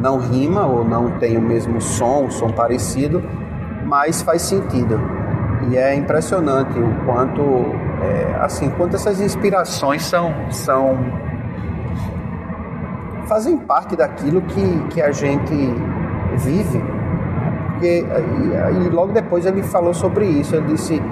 [0.00, 3.22] não rima ou não tem o mesmo som, som parecido,
[3.84, 5.00] mas faz sentido.
[5.68, 7.42] E é impressionante o quanto,
[8.02, 10.96] é, assim, quanto essas inspirações são, são
[13.26, 15.54] fazem parte daquilo que, que a gente
[16.36, 16.82] vive.
[17.80, 21.02] Porque, e, logo depois ele falou sobre isso, ele disse,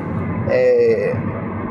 [0.51, 1.17] é,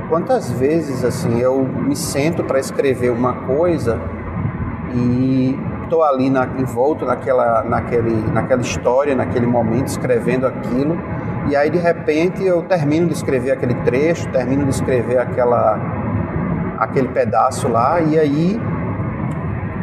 [0.09, 3.99] quantas vezes assim eu me sento para escrever uma coisa
[4.91, 10.97] e estou ali na, envolto naquela, naquele, naquela história, naquele momento, escrevendo aquilo
[11.49, 15.79] e aí de repente eu termino de escrever aquele trecho, termino de escrever aquela,
[16.77, 18.59] aquele pedaço lá, e aí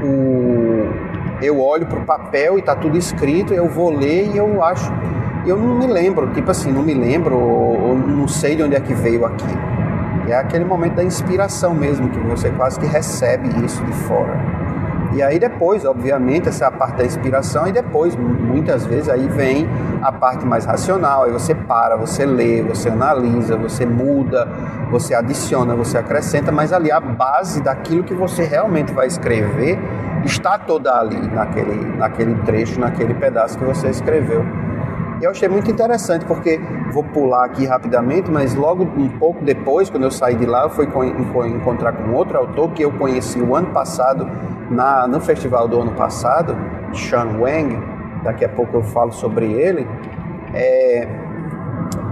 [0.02, 1.03] o,
[1.40, 4.92] eu olho para o papel e está tudo escrito, eu vou ler e eu acho.
[5.46, 8.74] Eu não me lembro, tipo assim, não me lembro, ou, ou não sei de onde
[8.74, 9.54] é que veio aqui.
[10.26, 14.40] E é aquele momento da inspiração mesmo, que você quase que recebe isso de fora.
[15.14, 19.28] E aí depois, obviamente, essa é a parte da inspiração e depois, muitas vezes, aí
[19.28, 19.68] vem
[20.02, 24.48] a parte mais racional, aí você para, você lê, você analisa, você muda,
[24.94, 29.76] você adiciona, você acrescenta, mas ali a base daquilo que você realmente vai escrever
[30.24, 34.44] está toda ali, naquele, naquele trecho, naquele pedaço que você escreveu.
[35.20, 36.60] E eu achei muito interessante, porque
[36.92, 40.70] vou pular aqui rapidamente, mas logo um pouco depois, quando eu saí de lá, eu
[40.70, 40.86] fui
[41.48, 44.30] encontrar com outro autor que eu conheci o ano passado
[44.70, 46.56] na, no festival do ano passado,
[46.94, 47.76] Sean Wang,
[48.22, 49.88] daqui a pouco eu falo sobre ele.
[50.54, 51.08] É,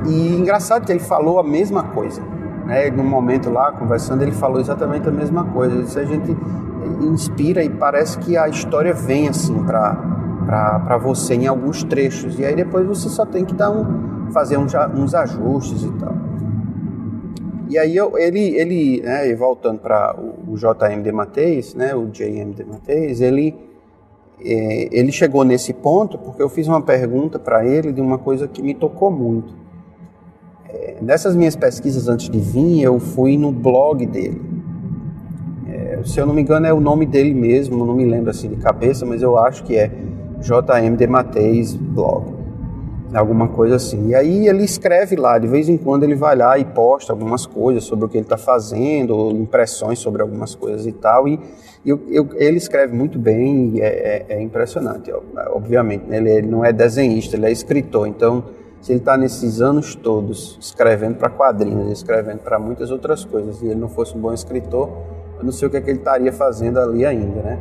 [0.05, 2.21] e engraçado que ele falou a mesma coisa.
[2.65, 2.91] Né?
[2.91, 5.83] No momento lá, conversando, ele falou exatamente a mesma coisa.
[5.83, 6.37] Disse, a gente
[7.01, 12.39] inspira e parece que a história vem assim para você em alguns trechos.
[12.39, 16.15] E aí depois você só tem que dar um, fazer uns, uns ajustes e tal.
[17.69, 22.07] E aí eu, ele, ele né, voltando para o, o JM de Mateis, né, o
[22.07, 23.55] JM de Mateis, ele,
[24.45, 28.47] é, ele chegou nesse ponto porque eu fiz uma pergunta para ele de uma coisa
[28.47, 29.62] que me tocou muito.
[30.83, 34.43] É, nessas minhas pesquisas antes de vir, eu fui no blog dele.
[35.69, 38.49] É, se eu não me engano é o nome dele mesmo, não me lembro assim
[38.49, 39.89] de cabeça, mas eu acho que é
[40.41, 42.43] JM de Mateis blog
[43.15, 44.09] alguma coisa assim.
[44.09, 47.47] E aí ele escreve lá, de vez em quando ele vai lá e posta algumas
[47.47, 51.29] coisas sobre o que ele está fazendo, impressões sobre algumas coisas e tal.
[51.29, 51.39] E
[51.85, 55.13] eu, eu, ele escreve muito bem é, é, é impressionante,
[55.51, 56.07] obviamente.
[56.07, 56.17] Né?
[56.17, 58.09] Ele, ele, não é desenhista, ele é escritor.
[58.09, 58.45] Então,
[58.83, 63.67] se ele está nesses anos todos escrevendo para quadrinhos, escrevendo para muitas outras coisas, e
[63.67, 64.91] ele não fosse um bom escritor,
[65.39, 67.61] eu não sei o que, é que ele estaria fazendo ali ainda, né?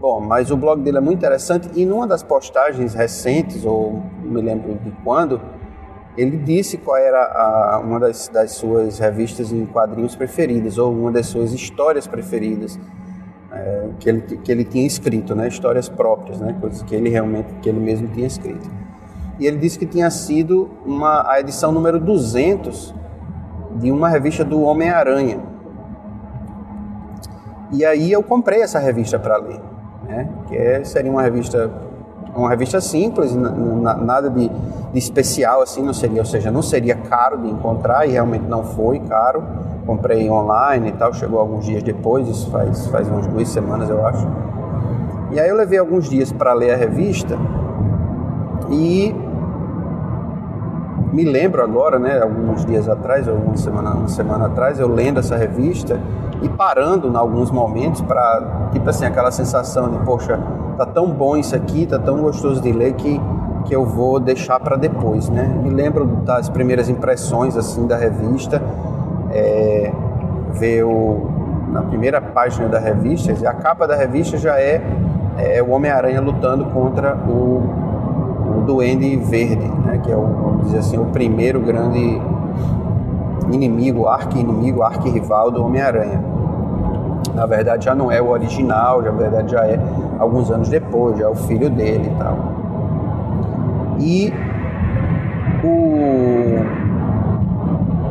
[0.00, 4.30] Bom, mas o blog dele é muito interessante e numa das postagens recentes, ou não
[4.32, 5.38] me lembro de quando,
[6.16, 11.12] ele disse qual era a, uma das, das, suas revistas em quadrinhos preferidas, ou uma
[11.12, 12.78] das suas histórias preferidas,
[13.52, 15.46] é, que, ele, que ele tinha escrito, né?
[15.46, 16.56] histórias próprias, né?
[16.58, 18.87] coisas que ele realmente, que ele mesmo tinha escrito.
[19.38, 22.94] E ele disse que tinha sido uma, a edição número 200
[23.76, 25.40] de uma revista do Homem-Aranha.
[27.70, 29.60] E aí eu comprei essa revista para ler,
[30.08, 30.28] né?
[30.48, 31.70] que é, seria uma revista
[32.34, 37.38] uma revista simples, nada de, de, especial assim, não seria, ou seja, não seria caro
[37.38, 39.42] de encontrar e realmente não foi caro.
[39.86, 44.06] Comprei online e tal, chegou alguns dias depois, isso faz, faz umas duas semanas eu
[44.06, 44.26] acho.
[45.32, 47.36] E aí eu levei alguns dias para ler a revista
[48.70, 49.14] e
[51.12, 55.36] me lembro agora, né, alguns dias atrás, uma semana, uma semana atrás, eu lendo essa
[55.36, 55.98] revista
[56.42, 60.38] e parando em alguns momentos para, tipo assim, aquela sensação de, poxa,
[60.76, 63.20] tá tão bom isso aqui, tá tão gostoso de ler que,
[63.64, 65.44] que eu vou deixar para depois, né?
[65.62, 68.62] Me lembro das primeiras impressões, assim, da revista,
[69.30, 69.92] é,
[70.52, 71.30] ver o,
[71.72, 74.82] na primeira página da revista, a capa da revista já é,
[75.36, 77.87] é o Homem-Aranha lutando contra o,
[78.58, 80.00] o Duende Verde, né?
[80.02, 82.20] Que é, o, vamos dizer assim, o primeiro grande
[83.50, 86.22] inimigo, arqui-inimigo, arqui-rival do Homem-Aranha.
[87.34, 89.78] Na verdade já não é o original, na verdade já é
[90.18, 92.36] alguns anos depois, já é o filho dele e tal.
[94.00, 94.32] E
[95.64, 96.38] o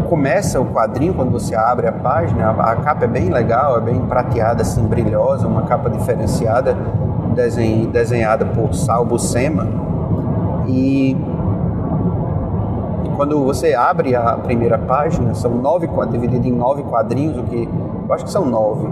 [0.08, 4.00] começa o quadrinho quando você abre a página, a, capa é bem legal, é bem
[4.02, 6.78] prateada assim, brilhosa, uma capa diferenciada,
[7.92, 9.87] desenhada por Sal Buscema.
[10.67, 11.15] E
[13.15, 17.67] quando você abre a primeira página, são nove dividido em nove quadrinhos, o que
[18.08, 18.88] eu acho que são nove.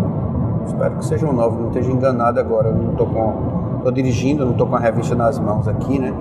[0.65, 2.69] Espero que sejam nove, não esteja enganado agora.
[2.69, 6.11] Eu não estou com, tô dirigindo, não estou com a revista nas mãos aqui, né?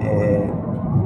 [0.00, 0.48] É,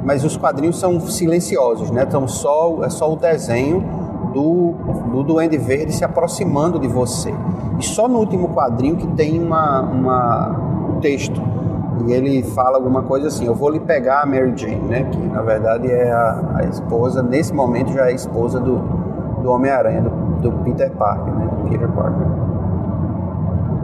[0.03, 2.05] mas os quadrinhos são silenciosos, né?
[2.07, 3.83] Então só é só o desenho
[4.31, 4.73] do,
[5.11, 7.33] do Duende Verde se aproximando de você.
[7.79, 10.49] E só no último quadrinho que tem uma, uma
[10.95, 11.41] um texto
[12.03, 15.03] e ele fala alguma coisa assim: Eu vou lhe pegar a Mary Jane, né?
[15.03, 18.77] Que na verdade é a, a esposa, nesse momento já é a esposa do,
[19.41, 20.09] do Homem-Aranha, do,
[20.41, 21.47] do, Peter Parker, né?
[21.47, 22.27] Do Peter Parker.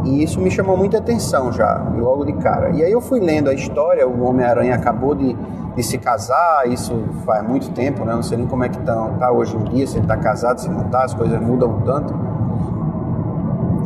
[0.04, 2.72] E isso me chamou muita atenção já, logo de cara.
[2.72, 5.36] E aí eu fui lendo a história: o Homem-Aranha acabou de,
[5.76, 6.94] de se casar, isso
[7.26, 8.14] faz muito tempo, né?
[8.14, 10.60] Não sei nem como é que tá, tá hoje em dia, se ele tá casado,
[10.60, 12.14] se não tá, as coisas mudam tanto.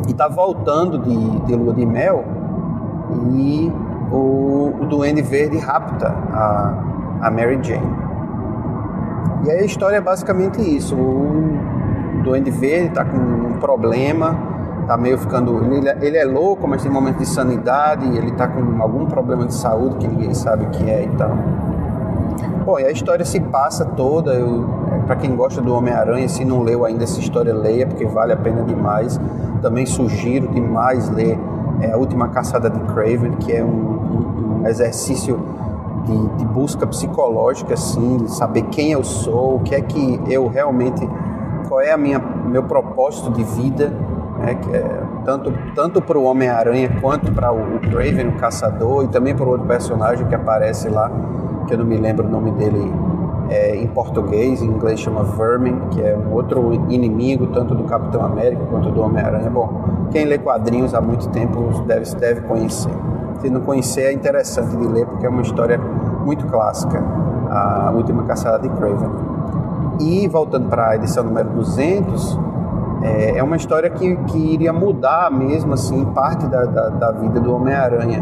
[0.08, 2.24] E tá voltando de, de lua de mel
[3.32, 3.72] e
[4.10, 6.74] o, o Duende Verde rapta a,
[7.22, 8.06] a Mary Jane.
[9.44, 10.96] E aí a história é basicamente isso.
[10.96, 14.36] O Duende Verde está com um problema,
[14.86, 15.62] tá meio ficando.
[15.72, 19.54] Ele, ele, é louco, mas tem momentos de sanidade, ele está com algum problema de
[19.54, 21.36] saúde que ninguém sabe o que é e tal.
[22.64, 24.34] Bom, e a história se passa toda.
[24.34, 28.32] É, Para quem gosta do Homem-Aranha, se não leu ainda essa história, leia, porque vale
[28.32, 29.20] a pena demais.
[29.62, 31.38] Também sugiro demais ler
[31.80, 35.38] é, A Última Caçada de Craven, que é um um exercício
[36.04, 40.46] de, de, busca psicológica, assim, de saber quem eu sou, o que é que eu
[40.46, 41.08] realmente,
[41.68, 43.92] qual é a minha meu propósito de vida,
[44.38, 49.08] né, é, tanto tanto para o Homem-Aranha quanto para o, o Craven, o caçador, e
[49.08, 51.10] também para outro personagem que aparece lá,
[51.66, 52.92] que eu não me lembro o nome dele
[53.50, 58.24] é, em português, em inglês chama Vermin, que é um outro inimigo tanto do Capitão
[58.24, 59.50] América quanto do Homem-Aranha.
[59.50, 62.90] Bom, quem lê quadrinhos há muito tempo deve, deve conhecer
[63.40, 67.02] se não conhecer, é interessante de ler, porque é uma história muito clássica,
[67.50, 69.10] a Última Caçada de Craven.
[70.00, 72.38] E voltando para a edição número 200,
[73.02, 77.40] é, é uma história que, que iria mudar mesmo assim parte da, da, da vida
[77.40, 78.20] do Homem-Aranha,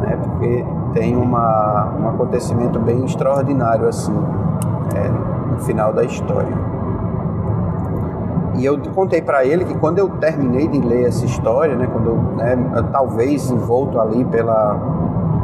[0.00, 0.18] né?
[0.22, 4.16] porque tem uma, um acontecimento bem extraordinário assim
[4.94, 5.08] é,
[5.52, 6.77] no final da história.
[8.58, 12.08] E eu contei para ele que quando eu terminei de ler essa história, né, quando
[12.08, 12.56] eu, né,
[12.90, 14.74] talvez envolto ali pela,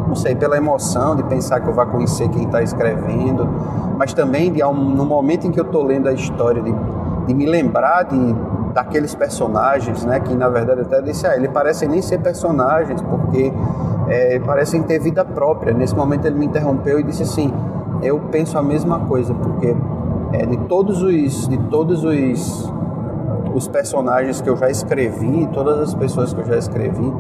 [0.09, 3.49] não sei, pela emoção de pensar que eu vou conhecer quem está escrevendo,
[3.97, 6.75] mas também de, no momento em que eu estou lendo a história, de,
[7.27, 8.35] de me lembrar de,
[8.75, 13.01] daqueles personagens, né, que na verdade eu até disse, ah, ele parecem nem ser personagens,
[13.01, 13.53] porque
[14.09, 15.73] é, parecem ter vida própria.
[15.73, 17.53] Nesse momento ele me interrompeu e disse assim,
[18.03, 19.77] eu penso a mesma coisa, porque
[20.33, 22.73] é, de todos os, de todos os
[23.55, 27.13] os personagens que eu já escrevi, todas as pessoas que eu já escrevi,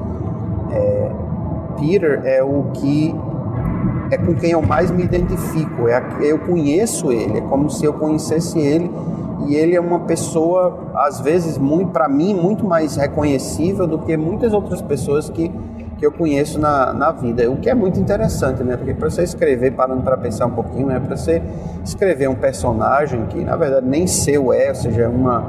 [0.72, 1.10] é,
[1.78, 3.14] Peter é o que
[4.10, 5.88] é com quem eu mais me identifico.
[5.88, 8.90] É, eu conheço ele, é como se eu conhecesse ele
[9.46, 14.16] e ele é uma pessoa, às vezes, muito para mim, muito mais reconhecível do que
[14.16, 15.50] muitas outras pessoas que,
[15.98, 18.76] que eu conheço na, na vida, o que é muito interessante, né?
[18.76, 20.98] Porque para você escrever, parando para pensar um pouquinho, né?
[20.98, 21.42] Para você
[21.84, 25.44] escrever um personagem que na verdade nem seu é, ou seja, é, uma,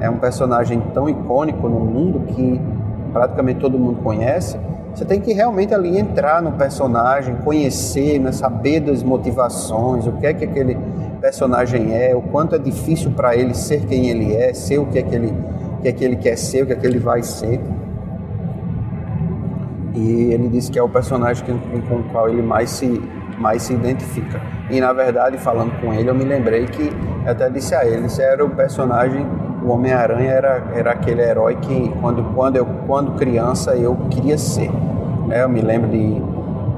[0.00, 2.60] é um personagem tão icônico no mundo que
[3.12, 4.58] praticamente todo mundo conhece,
[4.94, 8.32] você tem que realmente ali entrar no personagem, conhecer, né?
[8.32, 10.78] saber das motivações, o que é que aquele
[11.20, 14.98] personagem é, o quanto é difícil para ele ser quem ele é, ser o que
[14.98, 15.34] é que ele,
[15.78, 17.60] o que é que ele quer ser, o que é que ele vai ser.
[19.94, 21.44] E ele disse que é o personagem
[21.88, 23.02] com o qual ele mais se,
[23.38, 24.40] mais se identifica.
[24.70, 26.90] E na verdade, falando com ele, eu me lembrei que
[27.24, 29.26] eu até disse a ele, esse era o personagem,
[29.66, 34.70] o Homem-Aranha era, era aquele herói que quando, quando, eu, quando criança eu queria ser.
[35.26, 35.42] Né?
[35.42, 36.22] Eu me lembro de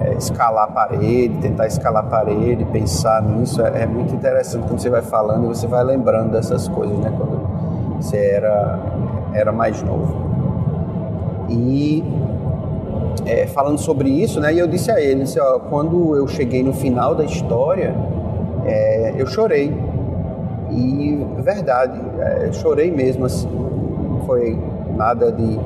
[0.00, 3.60] é, escalar a parede, tentar escalar a parede, pensar nisso.
[3.60, 7.12] É, é, muito interessante quando você vai falando e você vai lembrando dessas coisas, né?
[7.14, 8.78] Quando você era,
[9.34, 10.26] era mais novo.
[11.46, 12.02] E
[13.26, 14.54] é, falando sobre isso, né?
[14.54, 17.94] E eu disse a ele, disse, ó, quando eu cheguei no final da história,
[18.64, 19.76] é, eu chorei.
[20.70, 23.48] E verdade, é, chorei mesmo assim.
[23.48, 24.58] Não foi
[24.96, 25.58] nada de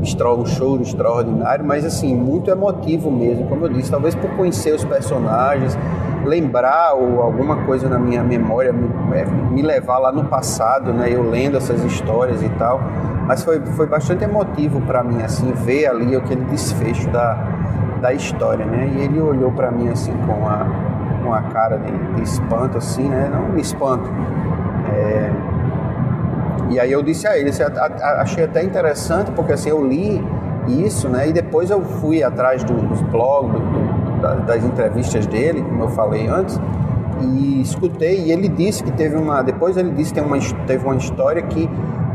[0.00, 4.84] um choro extraordinário, mas assim, muito emotivo mesmo, como eu disse, talvez por conhecer os
[4.84, 5.76] personagens,
[6.24, 11.08] lembrar ou alguma coisa na minha memória, me, é, me levar lá no passado, né,
[11.10, 12.80] eu lendo essas histórias e tal,
[13.26, 17.34] mas foi, foi bastante emotivo para mim, assim, ver ali aquele desfecho da,
[18.00, 20.66] da história, né, e ele olhou para mim assim com a,
[21.22, 24.10] com a cara de, de espanto, assim, né, não de espanto,
[24.92, 25.30] é,
[26.70, 27.50] e aí eu disse a ele,
[28.20, 30.24] achei até interessante, porque assim, eu li
[30.68, 31.28] isso, né?
[31.28, 36.28] E depois eu fui atrás do, dos blogs, do, das entrevistas dele, como eu falei
[36.28, 36.60] antes,
[37.20, 39.42] e escutei, e ele disse que teve uma.
[39.42, 41.68] Depois ele disse que uma, teve uma história que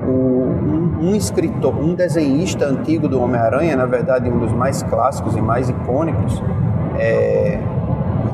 [0.07, 5.35] o, um, um, escritor, um desenhista antigo do Homem-Aranha, na verdade um dos mais clássicos
[5.35, 6.41] e mais icônicos,
[6.97, 7.59] é,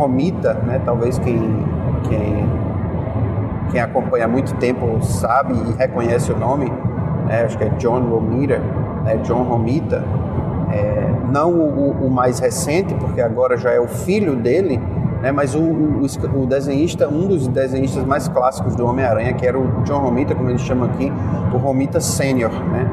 [0.01, 0.81] Romita, né?
[0.83, 1.39] Talvez quem,
[2.09, 2.49] quem
[3.71, 6.69] quem acompanha há muito tempo sabe e reconhece o nome,
[7.25, 7.43] né?
[7.45, 8.59] acho que é John Romita,
[9.05, 9.15] né?
[9.23, 10.03] John Romita,
[10.71, 14.77] é, não o, o, mais recente, porque agora já é o filho dele,
[15.21, 15.31] né?
[15.31, 19.83] mas o, o, o desenhista, um dos desenhistas mais clássicos do Homem-Aranha, que era o
[19.83, 21.11] John Romita, como eles chamam aqui,
[21.53, 22.89] o Romita Sênior, né?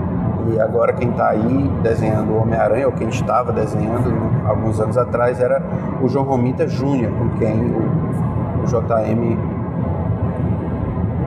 [0.53, 4.13] E agora quem está aí desenhando o Homem-Aranha, ou quem estava desenhando
[4.47, 5.63] alguns anos atrás, era
[6.01, 9.37] o João Romita Jr., com quem o, o JM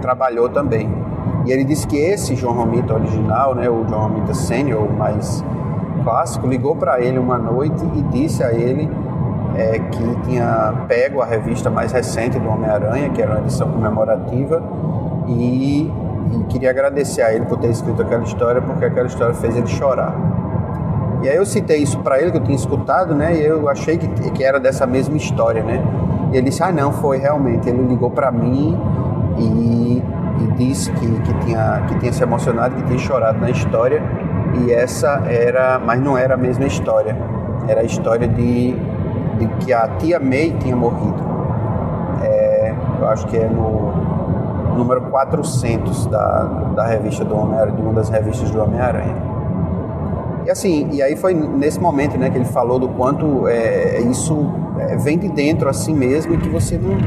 [0.01, 0.89] trabalhou também.
[1.45, 5.43] E ele disse que esse João Romita original, né, o João Romita Sênior, o mais
[6.03, 8.89] clássico, ligou para ele uma noite e disse a ele
[9.55, 14.61] é, que tinha pego a revista mais recente do Homem-Aranha, que era uma edição comemorativa,
[15.28, 15.91] e,
[16.34, 19.67] e, queria agradecer a ele por ter escrito aquela história, porque aquela história fez ele
[19.67, 20.13] chorar.
[21.24, 23.97] E aí eu citei isso para ele, que eu tinha escutado, né, e eu achei
[23.97, 25.84] que, que era dessa mesma história, né.
[26.32, 28.80] E ele disse, ah não, foi realmente, ele ligou para mim
[29.38, 30.03] e,
[30.43, 34.01] e disse que, que, tinha, que tinha se emocionado, que tinha chorado na história
[34.59, 37.15] e essa era, mas não era a mesma história,
[37.67, 38.76] era a história de,
[39.38, 41.22] de que a tia May tinha morrido.
[42.24, 44.11] É, eu acho que é no
[44.82, 46.43] número 400 da,
[46.75, 49.15] da revista do Homem-Aranha, de uma das revistas do Homem-Aranha.
[50.45, 54.51] E assim, e aí foi nesse momento né, que ele falou do quanto é, isso
[54.79, 56.97] é, vem de dentro assim mesmo e que você não,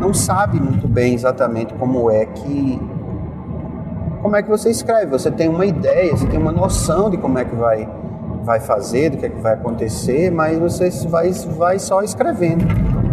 [0.00, 2.80] não sabe muito bem exatamente como é que
[4.22, 5.06] como é que você escreve.
[5.06, 7.88] Você tem uma ideia, você tem uma noção de como é que vai
[8.42, 12.64] vai fazer, do que é que vai acontecer, mas você vai vai só escrevendo,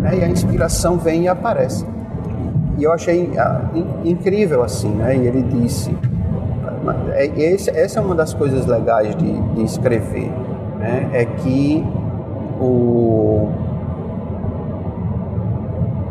[0.02, 0.20] né?
[0.20, 1.86] E a inspiração vem e aparece.
[2.78, 3.62] E eu achei ah,
[4.04, 5.16] incrível assim, né?
[5.16, 5.96] E ele disse,
[7.14, 10.32] é, essa é uma das coisas legais de, de escrever,
[10.78, 11.10] né?
[11.14, 11.86] É que
[12.60, 13.50] o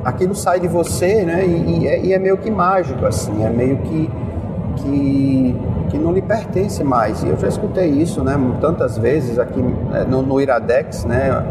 [0.04, 1.44] aquilo sai de você, né?
[1.46, 4.10] E, e, é, e, é, meio que mágico, assim, é meio que,
[4.76, 5.56] que,
[5.88, 7.22] que não lhe pertence mais.
[7.22, 8.38] E eu já escutei isso, né?
[8.60, 11.44] Tantas vezes aqui né, no, no Iradex, né?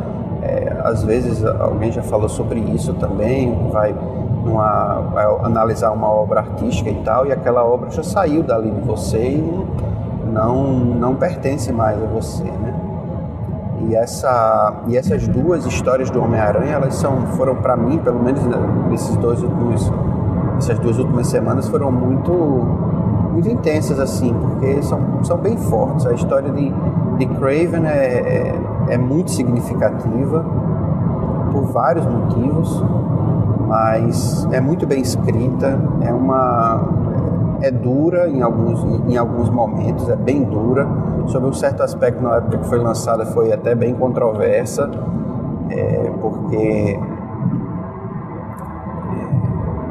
[0.43, 3.95] É, às vezes alguém já falou sobre isso também, vai,
[4.43, 8.81] numa, vai analisar uma obra artística e tal, e aquela obra já saiu dali de
[8.81, 9.65] você e
[10.31, 12.73] não, não pertence mais a você, né?
[13.89, 18.41] E, essa, e essas duas histórias do Homem-Aranha, elas são, foram para mim, pelo menos
[18.89, 19.91] nesses dois últimos,
[20.57, 26.05] essas duas últimas semanas, foram muito, muito intensas assim, porque são, são bem fortes.
[26.05, 26.73] A história de,
[27.17, 28.55] de Craven é,
[28.87, 30.45] é, é muito significativa
[31.51, 32.83] por vários motivos,
[33.73, 36.79] mas é muito bem escrita, é uma
[37.59, 40.87] é dura em alguns, em alguns momentos, é bem dura.
[41.25, 44.91] Sobre um certo aspecto, na época que foi lançada, foi até bem controversa,
[45.71, 46.99] é, porque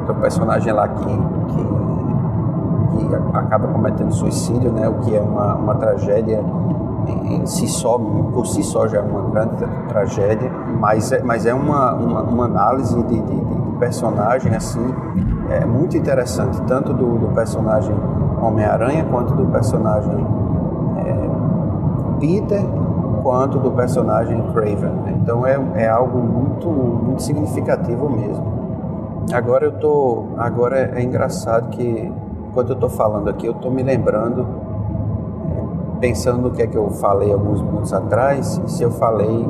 [0.07, 1.65] é, um personagem lá que, que,
[3.05, 6.41] que, acaba cometendo suicídio, né, o que é uma, uma tragédia
[7.25, 9.57] em si só, por si só já é uma grande
[9.89, 14.93] tragédia, mas é, mas é uma, uma, uma análise de, de, de, personagem assim
[15.49, 17.95] é muito interessante, tanto do, do personagem
[18.41, 20.25] Homem-Aranha quanto do personagem
[20.97, 22.63] é, Peter
[23.21, 25.15] quanto do personagem Craven.
[25.21, 28.53] Então é, é algo muito, muito significativo mesmo.
[29.31, 32.11] Agora eu tô, agora é, é engraçado que
[32.49, 34.63] enquanto eu estou falando aqui, eu estou me lembrando
[36.03, 39.47] pensando no que é que eu falei alguns minutos atrás, se eu falei,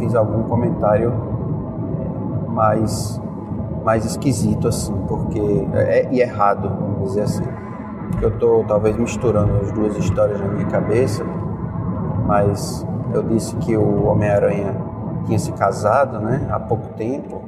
[0.00, 3.22] fiz algum comentário é, mais,
[3.84, 5.40] mais esquisito assim, porque
[5.74, 7.44] é, é errado, vamos dizer assim.
[8.20, 11.24] Eu estou talvez misturando as duas histórias na minha cabeça,
[12.26, 14.76] mas eu disse que o Homem-Aranha
[15.26, 17.42] tinha se casado, né, há pouco tempo,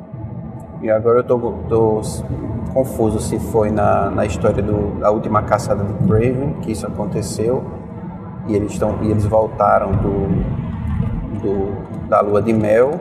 [0.82, 2.02] e agora eu estou
[2.72, 7.64] confuso se foi na, na história do, da última caçada de Craven que isso aconteceu
[8.46, 10.28] e eles, estão, e eles voltaram do,
[11.40, 13.00] do, da lua de mel,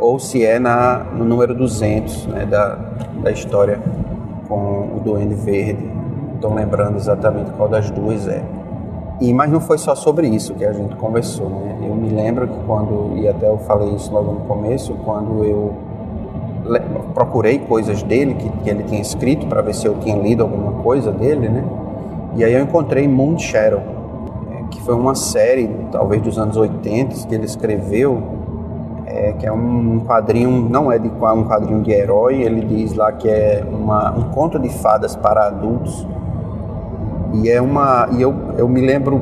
[0.00, 2.78] ou se é na, no número 200 né, da,
[3.22, 3.78] da história
[4.48, 5.88] com o Duende Verde.
[6.34, 8.42] Estou lembrando exatamente qual das duas é.
[9.20, 11.50] E, mas não foi só sobre isso que a gente conversou.
[11.50, 11.76] Né?
[11.82, 15.74] Eu me lembro que quando, e até eu falei isso logo no começo, quando eu
[17.14, 20.82] procurei coisas dele que, que ele tinha escrito para ver se eu tinha lido alguma
[20.82, 21.64] coisa dele, né?
[22.36, 23.82] E aí eu encontrei Moon Shadow,
[24.70, 28.22] que foi uma série, talvez dos anos 80, que ele escreveu,
[29.10, 33.10] é, que é um quadrinho, não é de um quadrinho de herói, ele diz lá
[33.10, 36.06] que é uma, um conto de fadas para adultos.
[37.34, 38.08] E é uma.
[38.12, 39.20] E eu, eu me lembro,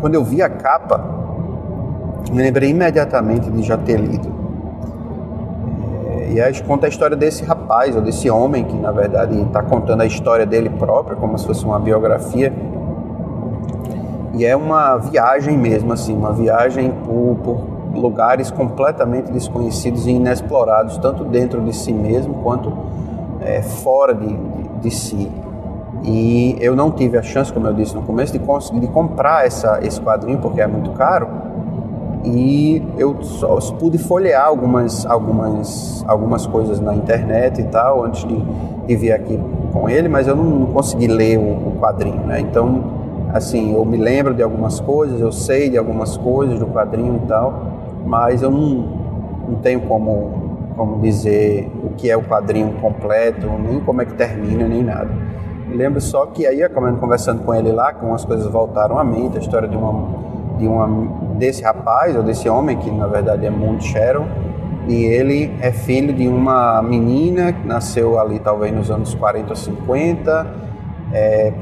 [0.00, 1.00] quando eu vi a capa,
[2.32, 4.28] me lembrei imediatamente de já ter lido.
[6.08, 9.62] É, e aí conta a história desse rapaz, ou desse homem, que na verdade está
[9.62, 12.52] contando a história dele próprio, como se fosse uma biografia
[14.34, 20.98] e é uma viagem mesmo, assim, uma viagem por, por lugares completamente desconhecidos e inexplorados,
[20.98, 22.72] tanto dentro de si mesmo quanto
[23.40, 24.38] é, fora de,
[24.80, 25.30] de, si.
[26.04, 29.80] E eu não tive a chance, como eu disse no começo, de conseguir comprar essa,
[29.82, 31.28] esse quadrinho porque é muito caro.
[32.24, 38.36] E eu só pude folhear algumas, algumas, algumas coisas na internet e tal antes de,
[38.86, 39.40] de vir aqui
[39.72, 42.40] com ele, mas eu não consegui ler o, o quadrinho, né?
[42.40, 42.96] Então
[43.36, 47.26] assim, eu me lembro de algumas coisas, eu sei de algumas coisas do quadrinho e
[47.26, 47.62] tal,
[48.06, 53.80] mas eu não, não tenho como, como dizer o que é o quadrinho completo, nem
[53.80, 55.10] como é que termina, nem nada.
[55.66, 56.66] Me lembro só que aí,
[57.00, 60.08] conversando com ele lá, com as coisas voltaram à mente, a história de uma,
[60.56, 64.26] de uma desse rapaz, ou desse homem, que na verdade é Moon Sharon,
[64.86, 69.56] e ele é filho de uma menina que nasceu ali talvez nos anos 40 ou
[69.56, 70.46] 50,
[71.12, 71.52] é,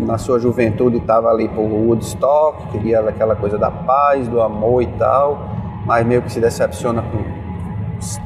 [0.00, 4.86] na sua juventude estava ali por Woodstock, queria aquela coisa da paz, do amor e
[4.98, 5.53] tal,
[5.84, 7.44] mas meio que se decepciona com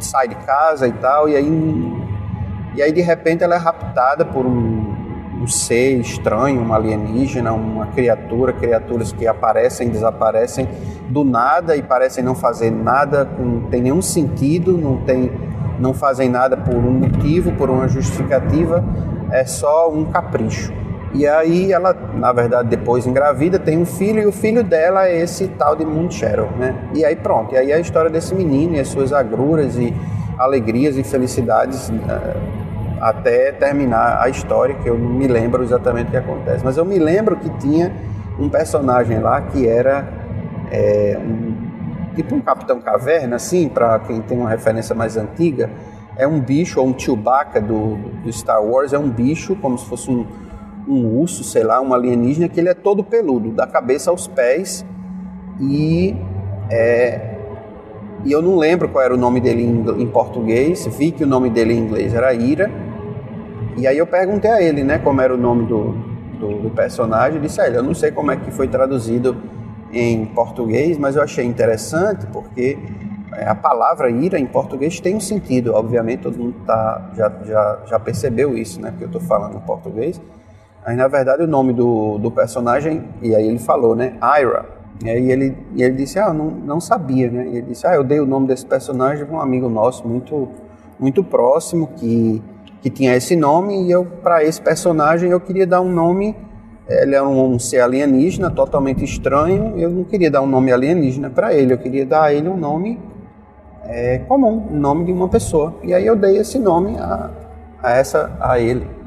[0.01, 1.99] sai de casa e tal, e aí
[2.75, 4.95] e aí de repente ela é raptada por um,
[5.43, 10.69] um ser estranho, um alienígena, uma criatura, criaturas que aparecem, desaparecem
[11.09, 15.31] do nada e parecem não fazer nada, não tem nenhum sentido, não tem
[15.79, 18.85] não fazem nada por um motivo, por uma justificativa,
[19.31, 20.73] é só um capricho.
[21.15, 25.21] E aí ela, na verdade, depois engravida, tem um filho e o filho dela é
[25.23, 26.75] esse tal de Moon Shadow, né?
[26.95, 29.95] E aí pronto, e aí a história desse menino e as suas agruras e
[30.39, 32.69] alegrias e felicidades uh,
[33.01, 36.65] até terminar a história, que eu não me lembro exatamente o que acontece.
[36.65, 37.93] Mas eu me lembro que tinha
[38.39, 40.07] um personagem lá que era
[40.71, 45.71] é, um, tipo um Capitão Caverna, assim, para quem tem uma referência mais antiga,
[46.17, 49.87] é um bicho, ou um Chewbacca do, do Star Wars, é um bicho como se
[49.87, 50.27] fosse um,
[50.89, 54.85] um urso, sei lá, um alienígena, que ele é todo peludo, da cabeça aos pés,
[55.61, 56.17] e,
[56.71, 57.37] é,
[58.25, 61.27] e eu não lembro qual era o nome dele em, em português, vi que o
[61.27, 62.71] nome dele em inglês era Ira,
[63.77, 65.93] e aí eu perguntei a ele, né, como era o nome do,
[66.39, 69.37] do, do personagem, disse a ele, eu não sei como é que foi traduzido
[69.93, 72.79] em português, mas eu achei interessante porque
[73.33, 77.79] é, a palavra ira em português tem um sentido, obviamente todo mundo tá, já, já,
[77.87, 78.91] já percebeu isso, né?
[78.91, 80.21] Porque eu estou falando em português.
[80.89, 84.15] Aí na verdade o nome do, do personagem, e aí ele falou, né?
[84.41, 84.65] Ira.
[85.05, 87.47] E aí ele, e ele disse, ah, não, não sabia, né?
[87.47, 90.49] E ele disse, ah, eu dei o nome desse personagem para um amigo nosso muito,
[90.99, 92.43] muito próximo que
[92.81, 96.37] que tinha esse nome e eu para esse personagem eu queria dar um nome
[96.89, 101.29] ele é um, um ser alienígena totalmente estranho eu não queria dar um nome alienígena
[101.29, 103.01] para ele eu queria dar a ele um nome
[103.85, 107.31] é, comum um nome de uma pessoa e aí eu dei esse nome a,
[107.83, 108.98] a essa a ele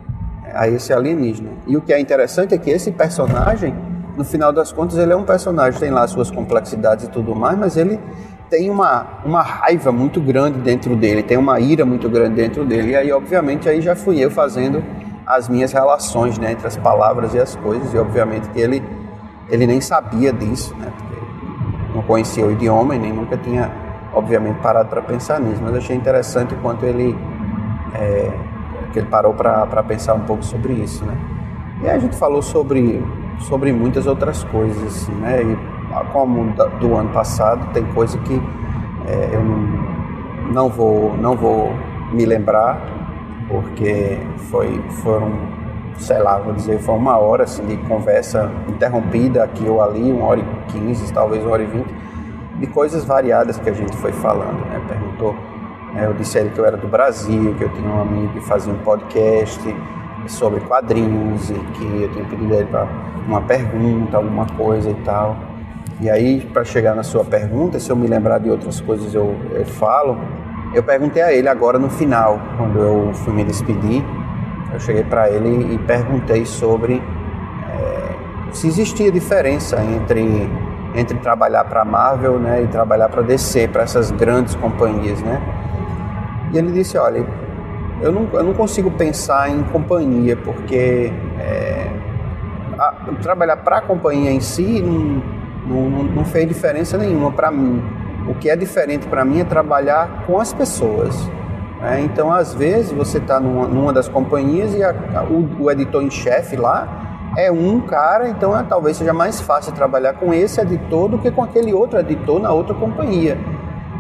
[0.54, 3.74] a esse alienígena e o que é interessante é que esse personagem
[4.18, 7.58] no final das contas ele é um personagem tem lá suas complexidades e tudo mais
[7.58, 8.00] mas ele
[8.52, 12.92] tem uma, uma raiva muito grande dentro dele, tem uma ira muito grande dentro dele.
[12.92, 14.84] E aí, obviamente, aí já fui eu fazendo
[15.26, 17.94] as minhas relações né, entre as palavras e as coisas.
[17.94, 18.84] E obviamente que ele,
[19.50, 23.72] ele nem sabia disso, né, porque não conhecia o idioma e nem nunca tinha,
[24.14, 25.62] obviamente, parado para pensar nisso.
[25.64, 27.18] Mas achei interessante o quanto ele,
[27.96, 28.30] é,
[28.92, 31.04] que ele parou para pensar um pouco sobre isso.
[31.06, 31.18] Né.
[31.84, 33.04] E a gente falou sobre,
[33.40, 35.42] sobre muitas outras coisas, assim, né?
[35.42, 35.58] E,
[36.14, 38.42] como do ano passado, tem coisa que
[39.08, 39.42] é, eu
[40.52, 41.74] não, vou, não vou
[42.14, 42.82] me lembrar,
[43.48, 44.20] porque
[44.50, 45.32] foi, foram,
[45.98, 50.28] sei lá, vou dizer, foi uma hora assim, de conversa interrompida aqui ou ali, uma
[50.28, 51.94] hora e quinze, talvez uma hora e vinte,
[52.58, 54.66] de coisas variadas que a gente foi falando.
[54.70, 54.80] Né?
[54.88, 55.36] Perguntou,
[55.98, 58.42] eu disse a ele que eu era do Brasil, que eu tinha um amigo que
[58.42, 59.60] fazia um podcast
[60.28, 62.88] sobre quadrinhos e que eu tinha pedido a ele para
[63.28, 65.38] uma pergunta, alguma coisa e tal.
[66.00, 69.36] E aí, para chegar na sua pergunta, se eu me lembrar de outras coisas eu,
[69.52, 70.18] eu falo,
[70.74, 74.04] eu perguntei a ele agora no final, quando eu fui me despedir,
[74.74, 78.16] eu cheguei para ele e perguntei sobre é,
[78.52, 80.50] se existia diferença entre,
[80.96, 85.22] entre trabalhar para a Marvel né, e trabalhar para DC, para essas grandes companhias.
[85.22, 85.40] Né?
[86.54, 87.26] E ele disse, olha,
[88.02, 91.88] eu não, eu não consigo pensar em companhia, porque é,
[92.78, 97.82] a, trabalhar para a companhia em si não não, não fez diferença nenhuma para mim.
[98.28, 101.16] O que é diferente para mim é trabalhar com as pessoas.
[101.80, 102.02] Né?
[102.02, 106.04] Então, às vezes, você está numa, numa, das companhias e a, a, o, o editor
[106.04, 110.60] em chefe lá é um cara, então é, talvez seja mais fácil trabalhar com esse
[110.60, 113.38] editor do que com aquele outro editor na outra companhia.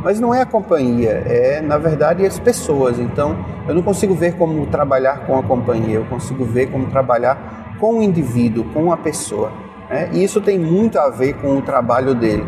[0.03, 2.99] Mas não é a companhia, é na verdade as pessoas.
[2.99, 3.37] Então
[3.67, 7.99] eu não consigo ver como trabalhar com a companhia, eu consigo ver como trabalhar com
[7.99, 9.51] o indivíduo, com a pessoa.
[9.89, 10.09] Né?
[10.13, 12.45] E isso tem muito a ver com o trabalho dele,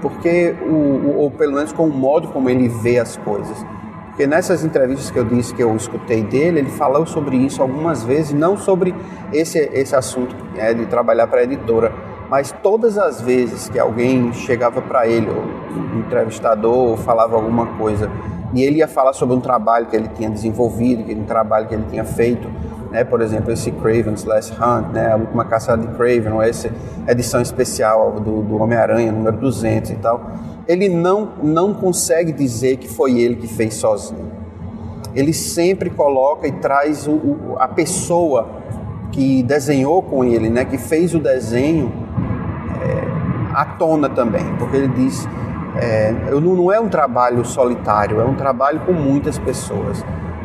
[0.00, 3.64] porque o, ou pelo menos com o modo como ele vê as coisas.
[4.08, 8.04] Porque nessas entrevistas que eu disse que eu escutei dele, ele falou sobre isso algumas
[8.04, 8.94] vezes, não sobre
[9.32, 11.92] esse, esse assunto é, de trabalhar para a editora,
[12.34, 17.64] mas todas as vezes que alguém chegava para ele, ou um entrevistador, ou falava alguma
[17.78, 18.10] coisa,
[18.52, 21.84] e ele ia falar sobre um trabalho que ele tinha desenvolvido, um trabalho que ele
[21.88, 22.50] tinha feito,
[22.90, 23.04] né?
[23.04, 25.12] Por exemplo, esse Craven's Last Hunt, né?
[25.12, 26.72] A última caçada de Craven, ou essa
[27.06, 30.20] edição especial do, do Homem-Aranha, número 200 e tal.
[30.66, 34.32] Ele não, não consegue dizer que foi ele que fez sozinho.
[35.14, 38.48] Ele sempre coloca e traz o, o, a pessoa
[39.12, 40.64] que desenhou com ele, né?
[40.64, 42.02] Que fez o desenho
[43.54, 45.28] à tona também, porque ele diz
[45.76, 50.04] é, não, é um trabalho solitário, é um trabalho com muitas pessoas.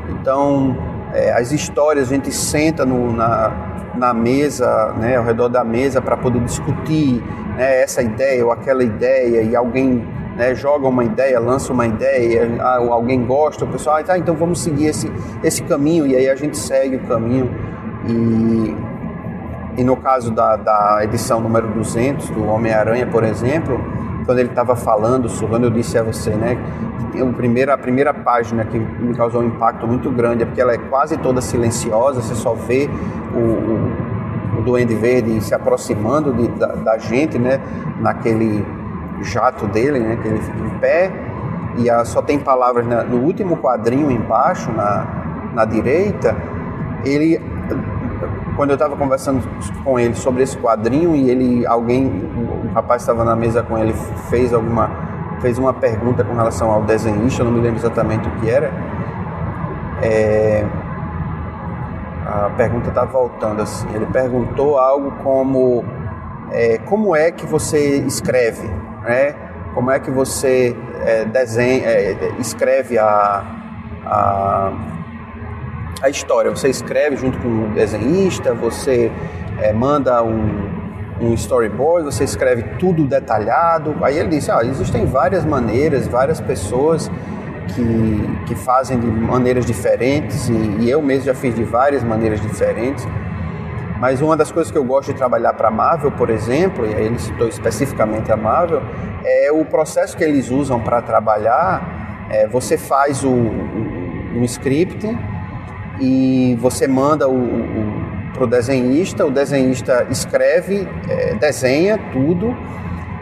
[0.10, 0.76] Então,
[1.14, 3.52] é, as histórias, a gente senta no, na,
[3.96, 7.24] na mesa, né, ao redor da mesa para poder discutir
[7.56, 10.04] né, essa ideia ou aquela ideia e alguém
[10.36, 12.50] né, joga uma ideia, lança uma ideia,
[12.90, 15.12] alguém gosta, o pessoal, ah, tá, então vamos seguir esse,
[15.44, 17.52] esse caminho e aí a gente segue o caminho
[18.08, 18.76] e,
[19.78, 23.80] e no caso da, da edição número 200 do Homem-Aranha, por exemplo,
[24.26, 26.58] quando ele estava falando quando eu disse a você, né,
[27.22, 30.74] o primeiro, a primeira página que me causou um impacto muito grande é porque ela
[30.74, 32.90] é quase toda silenciosa, você só vê
[33.34, 37.60] o, o, o Duende Verde se aproximando de, da, da, gente, né,
[38.00, 38.66] naquele
[39.22, 41.12] jato dele, né, que ele fica em pé,
[41.78, 45.08] e a, só tem palavras na, no último quadrinho embaixo, na,
[45.54, 46.36] na direita,
[47.04, 47.42] ele
[48.60, 49.42] quando eu estava conversando
[49.86, 53.94] com ele sobre esse quadrinho e ele alguém um rapaz estava na mesa com ele
[54.30, 54.92] fez alguma
[55.40, 58.70] fez uma pergunta com relação ao desenhista eu não me lembro exatamente o que era.
[60.04, 60.66] É,
[62.26, 63.88] a pergunta está voltando assim.
[63.94, 65.86] Ele perguntou algo como
[66.52, 68.68] é, como é que você escreve
[69.04, 69.36] né?
[69.74, 73.42] Como é que você é, desenha é, escreve a,
[74.06, 74.99] a
[76.02, 76.50] a história.
[76.50, 79.12] Você escreve junto com o desenhista, você
[79.60, 80.70] é, manda um,
[81.22, 83.96] um storyboard, você escreve tudo detalhado.
[84.02, 87.10] Aí ele disse: ah, existem várias maneiras, várias pessoas
[87.68, 92.42] que, que fazem de maneiras diferentes e, e eu mesmo já fiz de várias maneiras
[92.42, 93.08] diferentes.
[94.00, 96.96] Mas uma das coisas que eu gosto de trabalhar para a Marvel, por exemplo, e
[96.96, 98.82] aí ele citou especificamente a Marvel,
[99.26, 102.28] é o processo que eles usam para trabalhar.
[102.30, 105.06] É, você faz o, um script
[106.00, 112.56] e você manda o, o para o desenhista, o desenhista escreve, é, desenha tudo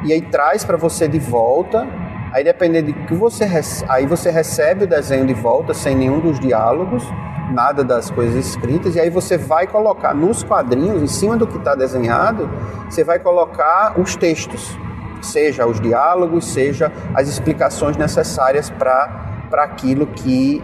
[0.03, 1.87] e aí traz para você de volta.
[2.31, 3.45] Aí dependendo de que você
[3.87, 7.03] aí você recebe o desenho de volta sem nenhum dos diálogos,
[7.51, 11.57] nada das coisas escritas e aí você vai colocar nos quadrinhos, em cima do que
[11.57, 12.49] está desenhado,
[12.87, 14.77] você vai colocar os textos,
[15.21, 20.61] seja os diálogos, seja as explicações necessárias para para aquilo que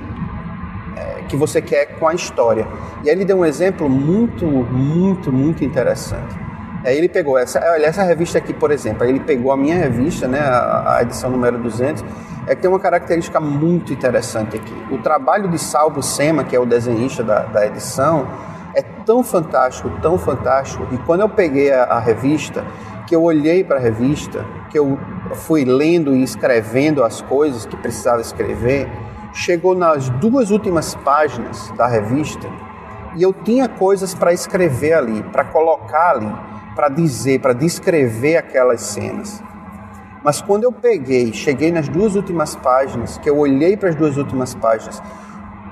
[1.27, 2.67] que você quer com a história.
[3.03, 6.35] E aí ele deu um exemplo muito, muito, muito interessante.
[6.85, 9.75] Aí ele pegou essa, olha, essa revista aqui, por exemplo, aí ele pegou a minha
[9.75, 12.03] revista, né, a, a, edição número 200,
[12.45, 14.73] é que tem uma característica muito interessante aqui.
[14.91, 18.27] O trabalho de Salvo Sema, que é o desenhista da, da edição,
[18.75, 22.65] é tão fantástico, tão fantástico, e quando eu peguei a, a revista,
[23.07, 24.99] que eu olhei para a revista, que eu
[25.35, 28.89] fui lendo e escrevendo as coisas que precisava escrever,
[29.33, 32.47] chegou nas duas últimas páginas da revista
[33.15, 36.31] e eu tinha coisas para escrever ali, para colocar ali,
[36.75, 39.43] para dizer, para descrever aquelas cenas.
[40.23, 44.17] Mas quando eu peguei, cheguei nas duas últimas páginas, que eu olhei para as duas
[44.17, 45.01] últimas páginas,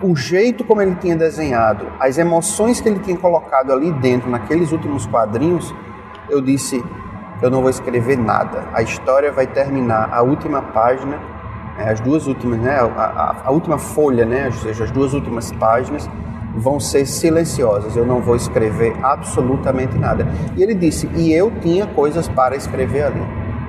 [0.02, 4.72] o jeito como ele tinha desenhado, as emoções que ele tinha colocado ali dentro, naqueles
[4.72, 5.74] últimos quadrinhos,
[6.30, 6.84] eu disse:
[7.42, 8.68] eu não vou escrever nada.
[8.74, 11.20] A história vai terminar, a última página
[11.90, 15.52] as duas últimas, né, a, a, a, última folha, né, ou seja, as duas últimas
[15.54, 16.10] páginas
[16.56, 17.96] vão ser silenciosas.
[17.96, 20.28] Eu não vou escrever absolutamente nada.
[20.56, 23.22] E ele disse: e eu tinha coisas para escrever ali,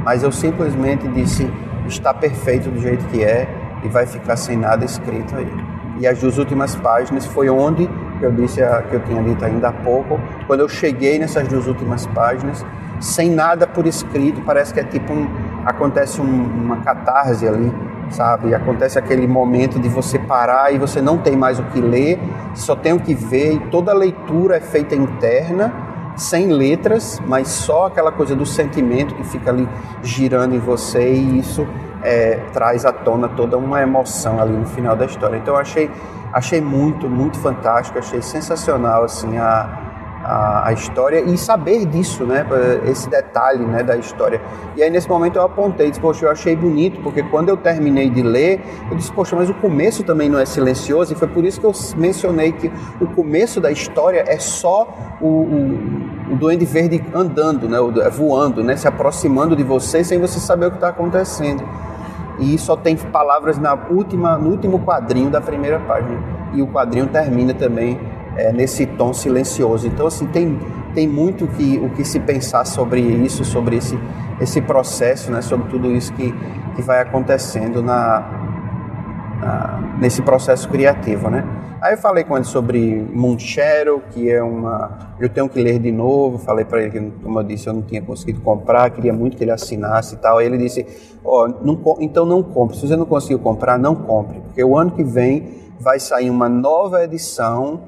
[0.05, 1.49] mas eu simplesmente disse:
[1.87, 3.49] está perfeito do jeito que é
[3.85, 5.51] e vai ficar sem nada escrito aí.
[5.99, 7.89] E as duas últimas páginas foi onde
[8.21, 12.07] eu disse que eu tinha dito ainda há pouco, quando eu cheguei nessas duas últimas
[12.07, 12.65] páginas,
[13.01, 15.29] sem nada por escrito, parece que é tipo um,
[15.67, 17.73] acontece um, uma catarse ali
[18.11, 18.55] sabe?
[18.55, 22.19] Acontece aquele momento de você parar e você não tem mais o que ler,
[22.55, 25.73] só tem o que ver e toda a leitura é feita interna,
[26.17, 29.69] sem letras, mas só aquela coisa do sentimento que fica ali
[30.03, 31.67] girando em você e isso
[32.03, 35.37] é, traz à tona toda uma emoção ali no final da história.
[35.37, 35.91] Então eu achei,
[36.33, 39.92] achei muito, muito fantástico, achei sensacional assim a
[40.25, 42.47] a, a, história e saber disso, né?
[42.87, 44.41] Esse detalhe né, da história.
[44.77, 48.09] E aí nesse momento eu apontei, disse, poxa, eu achei bonito, porque quando eu terminei
[48.09, 48.61] de ler,
[48.91, 51.67] eu disse, poxa, mas o começo também não é silencioso, e foi por isso que
[51.67, 52.71] eu mencionei que
[53.01, 54.89] o começo da história é só
[55.21, 57.79] o, o, o Duende Verde andando, né?
[58.11, 58.77] voando, né?
[58.77, 61.63] Se aproximando de você sem você saber o que está acontecendo.
[62.39, 66.19] E só tem palavras na última, no último quadrinho da primeira página.
[66.53, 68.01] E o quadrinho termina também
[68.37, 69.87] é, nesse tom silencioso.
[69.87, 70.59] Então, assim, tem,
[70.95, 73.99] tem muito que, o que se pensar sobre isso, sobre esse,
[74.41, 76.35] esse processo, né, sobre tudo isso que,
[76.75, 78.21] que vai acontecendo na,
[79.41, 81.45] na, nesse processo criativo, né?
[81.83, 85.17] Aí eu falei com ele sobre Moon Shadow, que é uma.
[85.19, 86.39] Eu tenho que ler de novo.
[86.39, 89.43] Falei para ele que, como eu disse, eu não tinha conseguido comprar, queria muito que
[89.43, 90.39] ele assinasse e tal.
[90.39, 90.87] Aí ele disse:
[91.25, 92.77] Ó, oh, então não compre.
[92.77, 96.49] Se você não conseguiu comprar, não compre, porque o ano que vem vai sair uma
[96.49, 97.81] nova edição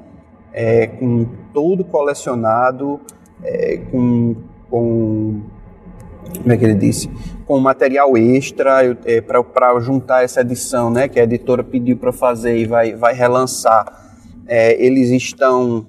[0.57, 3.01] é, com todo colecionado,
[3.43, 4.37] é, com,
[4.69, 5.41] com
[6.37, 7.09] como é que ele disse,
[7.45, 12.57] com material extra é, para juntar essa edição, né, que a editora pediu para fazer
[12.57, 13.85] e vai, vai relançar.
[14.47, 15.85] É, eles estão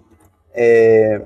[0.52, 1.22] é,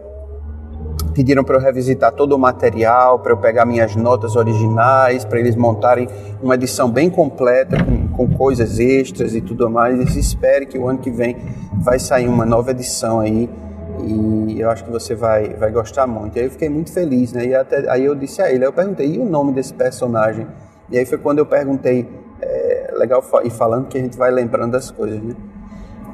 [1.20, 5.54] pediram para eu revisitar todo o material, para eu pegar minhas notas originais, para eles
[5.54, 6.08] montarem
[6.42, 10.16] uma edição bem completa com, com coisas extras e tudo mais.
[10.16, 11.36] E espere que o ano que vem
[11.74, 13.50] vai sair uma nova edição aí
[14.02, 16.36] e eu acho que você vai, vai gostar muito.
[16.36, 17.44] E aí eu fiquei muito feliz, né?
[17.44, 20.46] E até, aí eu disse a ele, eu perguntei, e o nome desse personagem?
[20.90, 22.08] E aí foi quando eu perguntei,
[22.40, 25.34] é, legal, e falando que a gente vai lembrando das coisas, né?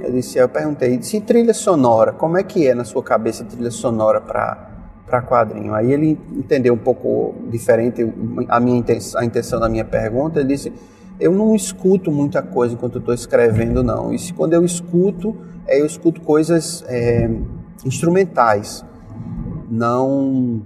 [0.00, 3.70] Eu disse, eu perguntei, se trilha sonora, como é que é na sua cabeça trilha
[3.70, 4.74] sonora para
[5.07, 5.74] para quadrinho.
[5.74, 8.07] Aí ele entendeu um pouco diferente
[8.48, 10.40] a minha intenção, a intenção da minha pergunta.
[10.40, 10.72] Ele disse:
[11.18, 14.12] eu não escuto muita coisa enquanto estou escrevendo, não.
[14.12, 15.34] E se quando eu escuto,
[15.66, 17.30] é, eu escuto coisas é,
[17.84, 18.84] instrumentais.
[19.70, 20.62] Não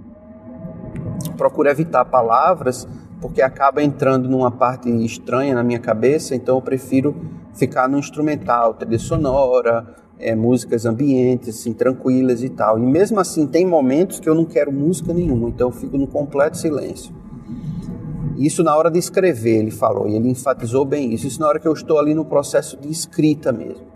[1.37, 2.87] procuro evitar palavras
[3.21, 7.15] porque acaba entrando numa parte estranha na minha cabeça, então eu prefiro
[7.53, 12.77] ficar no instrumental, trilha sonora, é, músicas ambientes, assim, tranquilas e tal.
[12.77, 16.07] E mesmo assim, tem momentos que eu não quero música nenhuma, então eu fico no
[16.07, 17.13] completo silêncio.
[18.37, 21.27] Isso na hora de escrever, ele falou, e ele enfatizou bem isso.
[21.27, 23.90] Isso na hora que eu estou ali no processo de escrita mesmo.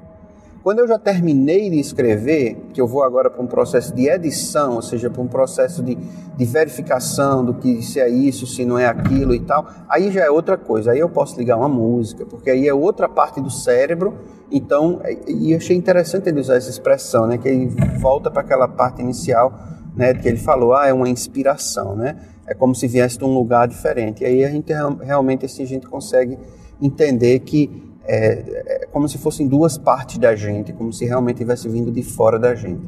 [0.66, 4.74] Quando eu já terminei de escrever, que eu vou agora para um processo de edição,
[4.74, 8.80] ou seja, para um processo de, de verificação do que se é isso, se não
[8.80, 10.92] é aquilo e tal, aí já é outra coisa.
[10.92, 14.18] Aí eu posso ligar uma música, porque aí é outra parte do cérebro.
[14.52, 17.38] Então, e achei interessante ele usar essa expressão, né?
[17.38, 17.68] Que ele
[18.00, 19.54] volta para aquela parte inicial,
[19.96, 20.16] né?
[20.16, 22.18] Que ele falou, ah, é uma inspiração, né?
[22.48, 24.24] É como se viesse de um lugar diferente.
[24.24, 26.40] E aí a gente realmente assim a gente consegue
[26.82, 31.68] entender que é, é como se fossem duas partes da gente, como se realmente tivesse
[31.68, 32.82] vindo de fora da gente.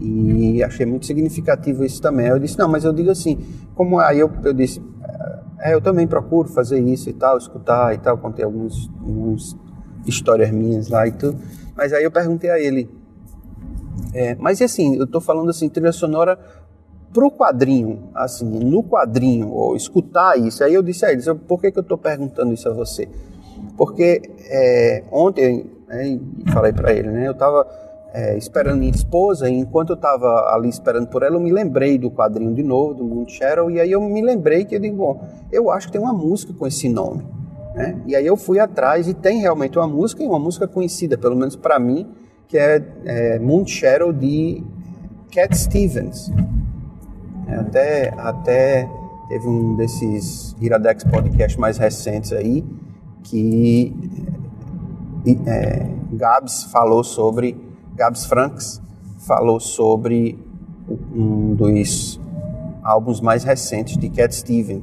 [0.00, 2.26] E achei muito significativo isso também.
[2.26, 3.38] Eu disse, não, mas eu digo assim,
[3.74, 4.82] como aí eu, eu disse,
[5.60, 8.90] é, eu também procuro fazer isso e tal, escutar e tal, contei alguns
[10.04, 11.38] histórias minhas lá e tudo.
[11.76, 12.90] Mas aí eu perguntei a ele,
[14.12, 16.38] é, mas e assim, eu estou falando assim, trilha sonora
[17.12, 20.64] pro quadrinho, assim, no quadrinho, ou escutar isso.
[20.64, 23.08] Aí eu disse a ele, por que, que eu estou perguntando isso a você?
[23.76, 26.18] Porque é, ontem, né,
[26.52, 27.66] falei para ele, né, eu estava
[28.12, 31.96] é, esperando minha esposa e enquanto eu estava ali esperando por ela, eu me lembrei
[31.96, 34.96] do quadrinho de novo, do Moon Shadow, e aí eu me lembrei que eu digo,
[34.96, 37.24] bom, eu acho que tem uma música com esse nome.
[37.74, 37.98] Né?
[38.06, 41.34] E aí eu fui atrás e tem realmente uma música, e uma música conhecida, pelo
[41.34, 42.06] menos para mim,
[42.46, 44.62] que é, é Moon Shadow de
[45.30, 46.30] Cat Stevens.
[47.48, 48.88] É, até, até
[49.28, 52.62] teve um desses Iradex podcast mais recentes aí,
[53.22, 53.94] que
[55.46, 57.56] é, Gabs falou sobre,
[57.94, 58.80] Gabs Franks
[59.18, 60.38] falou sobre
[61.14, 62.20] um dos
[62.82, 64.82] álbuns mais recentes de Cat Stevens,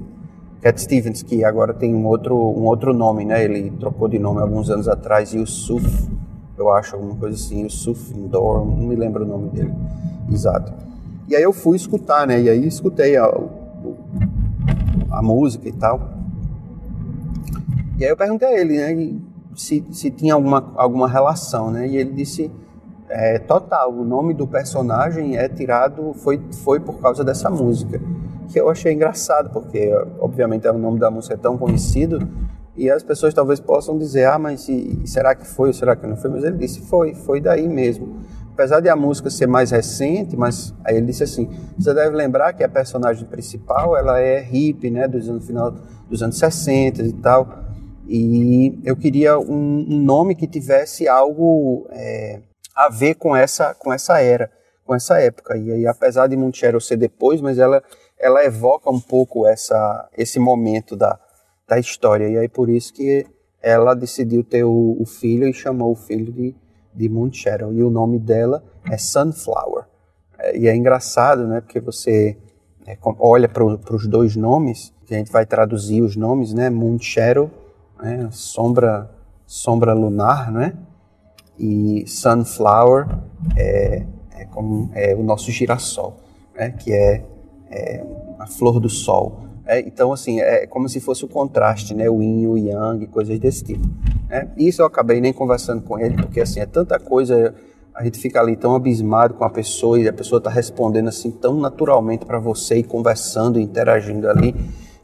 [0.61, 3.43] Cat Stevens, que agora tem um outro, um outro nome, né?
[3.43, 6.09] Ele trocou de nome alguns anos atrás, Yusuf,
[6.57, 9.73] eu acho, alguma coisa assim, Yusuf Indor, não me lembro o nome dele
[10.31, 10.73] exato.
[11.27, 12.41] E aí eu fui escutar, né?
[12.41, 13.25] E aí escutei a,
[15.11, 16.18] a música e tal.
[17.99, 19.19] E aí eu perguntei a ele, né,
[19.55, 21.85] se, se tinha alguma, alguma relação, né?
[21.85, 22.49] E ele disse,
[23.09, 27.99] é, total, o nome do personagem é tirado, foi, foi por causa dessa música.
[28.47, 32.25] Que eu achei engraçado, porque obviamente o nome da música é tão conhecido,
[32.73, 36.07] e as pessoas talvez possam dizer, ah, mas e, será que foi ou será que
[36.07, 36.29] não foi?
[36.29, 38.15] Mas ele disse, foi, foi daí mesmo.
[38.53, 42.53] Apesar de a música ser mais recente, mas aí ele disse assim, você deve lembrar
[42.53, 45.75] que a personagem principal, ela é hippie, né, dos anos, final
[46.09, 47.68] dos anos 60 e tal,
[48.09, 52.41] e eu queria um, um nome que tivesse algo é,
[52.75, 54.51] a ver com essa, com essa era,
[54.83, 55.55] com essa época.
[55.55, 57.83] E aí, apesar de Monticello ser depois, mas ela,
[58.17, 61.19] ela evoca um pouco essa, esse momento da,
[61.67, 62.27] da história.
[62.27, 63.27] E aí, por isso que
[63.61, 66.55] ela decidiu ter o, o filho e chamou o filho de,
[66.95, 67.71] de Moonshaddow.
[67.71, 69.83] E o nome dela é Sunflower.
[70.39, 71.61] É, e é engraçado, né?
[71.61, 72.35] Porque você
[72.87, 76.71] é, olha para os dois nomes, que a gente vai traduzir os nomes, né?
[76.71, 77.58] Moonshaddow
[78.01, 78.29] né?
[78.31, 79.09] sombra,
[79.45, 80.73] sombra lunar, né?
[81.57, 83.07] E sunflower
[83.55, 86.17] é, é, como, é o nosso girassol,
[86.55, 86.71] né?
[86.71, 87.23] que é,
[87.69, 88.03] é
[88.39, 89.49] a flor do sol.
[89.65, 92.09] É, então, assim, é como se fosse o contraste, né?
[92.09, 93.87] O yin o yang, coisas desse tipo.
[94.27, 94.47] Né?
[94.57, 97.53] Isso eu acabei nem conversando com ele, porque, assim, é tanta coisa,
[97.93, 101.29] a gente fica ali tão abismado com a pessoa e a pessoa está respondendo, assim,
[101.29, 104.55] tão naturalmente para você e conversando, interagindo ali,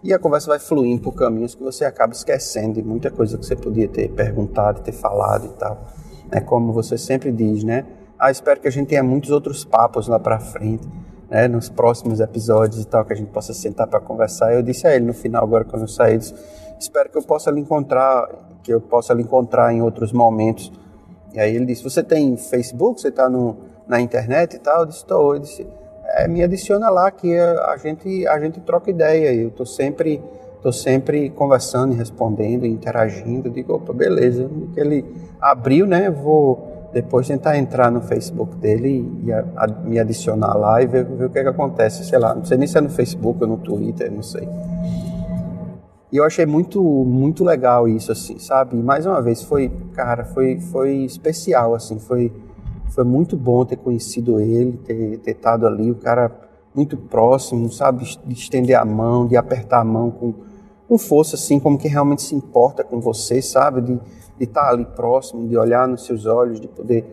[0.06, 3.44] e a conversa vai fluindo por caminhos que você acaba esquecendo de muita coisa que
[3.44, 5.84] você podia ter perguntado, ter falado e tal.
[6.32, 7.88] É como você sempre diz, né?
[8.20, 10.88] Ah, espero que a gente tenha muitos outros papos lá para frente,
[11.28, 11.48] né?
[11.48, 14.54] Nos próximos episódios e tal, que a gente possa sentar para conversar.
[14.54, 16.36] Eu disse a ele no final, agora quando eu saí, disse,
[16.80, 18.30] espero que eu possa lhe encontrar,
[18.62, 20.72] que eu possa lhe encontrar em outros momentos.
[21.34, 23.02] E aí ele disse, você tem Facebook?
[23.02, 23.28] Você está
[23.88, 24.82] na internet e tal?
[24.82, 25.34] Eu disse, estou.
[25.34, 25.66] Ele disse,
[26.08, 29.34] é, me adiciona lá que a gente, a gente troca ideia.
[29.34, 30.22] Eu estou sempre,
[30.62, 33.50] tô sempre conversando respondendo, interagindo.
[33.50, 34.50] digo, opa, beleza.
[34.76, 35.06] Ele
[35.42, 36.10] abriu, né?
[36.10, 41.04] Vou depois tentar entrar no Facebook dele e a, a, me adicionar lá e ver,
[41.04, 42.06] ver o que, é que acontece.
[42.06, 44.48] Sei lá, não sei nem se é no Facebook ou no Twitter, não sei.
[46.12, 48.78] E eu achei muito, muito legal isso, assim, sabe?
[48.78, 52.32] Mais uma vez, foi, cara, foi, foi especial, assim, foi
[52.90, 56.32] foi muito bom ter conhecido ele, ter, ter estado ali, o cara
[56.74, 58.06] muito próximo, sabe?
[58.26, 60.34] De estender a mão, de apertar a mão com,
[60.88, 63.82] com força, assim, como que realmente se importa com você, sabe?
[63.82, 64.00] De,
[64.40, 67.06] estar tá ali próximo, de olhar nos seus olhos, de poder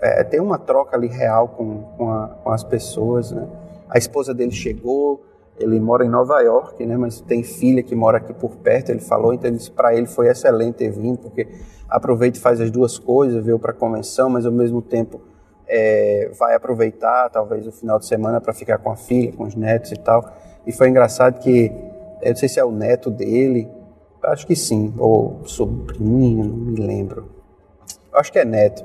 [0.00, 3.48] é, ter uma troca ali real com, com, a, com, as pessoas, né?
[3.88, 5.20] A esposa dele chegou,
[5.60, 6.96] ele mora em Nova York, né?
[6.96, 10.76] Mas tem filha que mora aqui por perto, ele falou, então para ele foi excelente
[10.76, 11.46] ter vindo, porque
[11.88, 15.20] aproveita e faz as duas coisas, veio para a convenção, mas ao mesmo tempo
[15.68, 19.54] é, vai aproveitar talvez o final de semana para ficar com a filha, com os
[19.54, 20.32] netos e tal.
[20.66, 21.70] E foi engraçado que,
[22.22, 23.68] eu não sei se é o neto dele,
[24.24, 27.28] acho que sim, ou sobrinho, não me lembro.
[28.12, 28.84] Acho que é neto.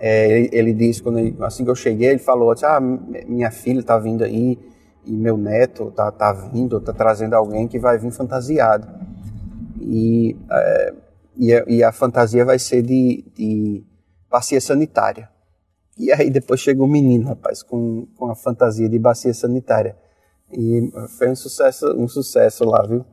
[0.00, 3.50] É, ele, ele, disse, quando ele, assim que eu cheguei, ele falou assim, ah, minha
[3.50, 4.58] filha está vindo aí
[5.06, 8.88] e meu neto está tá vindo, está trazendo alguém que vai vir fantasiado.
[9.80, 10.94] E, é,
[11.36, 13.84] e, a, e, a, fantasia vai ser de, de
[14.30, 15.28] bacia sanitária.
[15.98, 19.96] E aí depois chegou um menino, rapaz, com, com a fantasia de bacia sanitária.
[20.52, 23.04] E foi um sucesso, um sucesso lá, viu?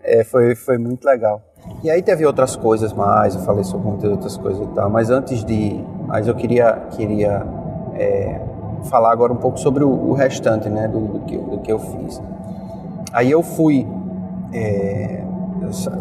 [0.00, 1.42] É, foi, foi muito legal.
[1.82, 5.10] E aí teve outras coisas mais, eu falei sobre muitas outras coisas e tal, mas
[5.10, 5.84] antes de...
[6.06, 7.44] Mas eu queria, queria
[7.94, 8.40] é,
[8.84, 12.20] falar agora um pouco sobre o, restante, né, do, do, que, do que eu fiz.
[13.12, 13.86] Aí eu fui...
[14.52, 15.24] É,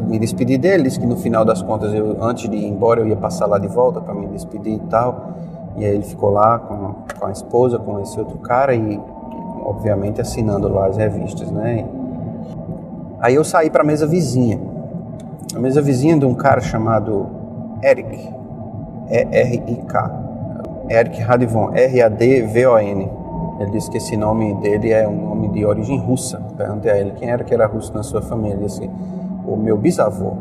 [0.07, 3.15] me despedi deles, que no final das contas, eu, antes de ir embora, eu ia
[3.15, 5.31] passar lá de volta para me despedir e tal.
[5.75, 8.99] E aí ele ficou lá com, com a esposa, com esse outro cara e,
[9.63, 11.85] obviamente, assinando lá as revistas, né?
[13.19, 14.59] Aí eu saí para a mesa vizinha.
[15.55, 17.27] A mesa vizinha de um cara chamado
[17.83, 18.33] Eric,
[19.09, 20.26] E-R-I-K.
[20.89, 23.09] Eric Radivon, R-A-D-V-O-N.
[23.59, 26.39] Ele disse que esse nome dele é um nome de origem russa.
[26.55, 28.55] Perguntei a ele quem era que era russo na sua família.
[28.55, 28.89] Ele disse,
[29.45, 30.33] o meu bisavô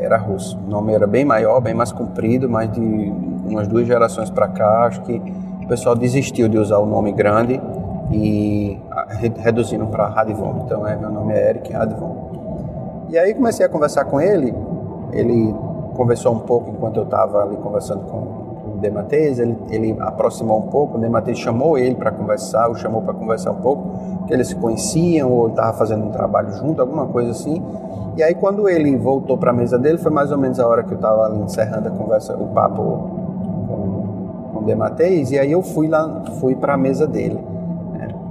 [0.00, 0.58] era russo.
[0.58, 3.12] O nome era bem maior, bem mais comprido, mas de
[3.48, 5.22] umas duas gerações para cá, acho que
[5.62, 7.60] o pessoal desistiu de usar o nome grande
[8.12, 8.78] e
[9.38, 10.62] reduzindo para Radivon.
[10.64, 13.06] Então, é, meu nome é Eric Radivon.
[13.08, 14.54] E aí comecei a conversar com ele.
[15.12, 15.54] Ele
[15.94, 18.37] conversou um pouco enquanto eu estava ali conversando com,
[18.78, 19.38] Dematês.
[19.38, 20.96] Ele, ele aproximou um pouco.
[20.96, 24.56] O Dematês chamou ele para conversar, o chamou para conversar um pouco, que eles se
[24.56, 27.62] conheciam ou estava fazendo um trabalho junto, alguma coisa assim.
[28.16, 30.82] E aí quando ele voltou para a mesa dele, foi mais ou menos a hora
[30.82, 32.82] que eu estava encerrando a conversa, o papo
[33.68, 35.30] com, com o Dematês.
[35.30, 37.38] E aí eu fui lá, fui para a mesa dele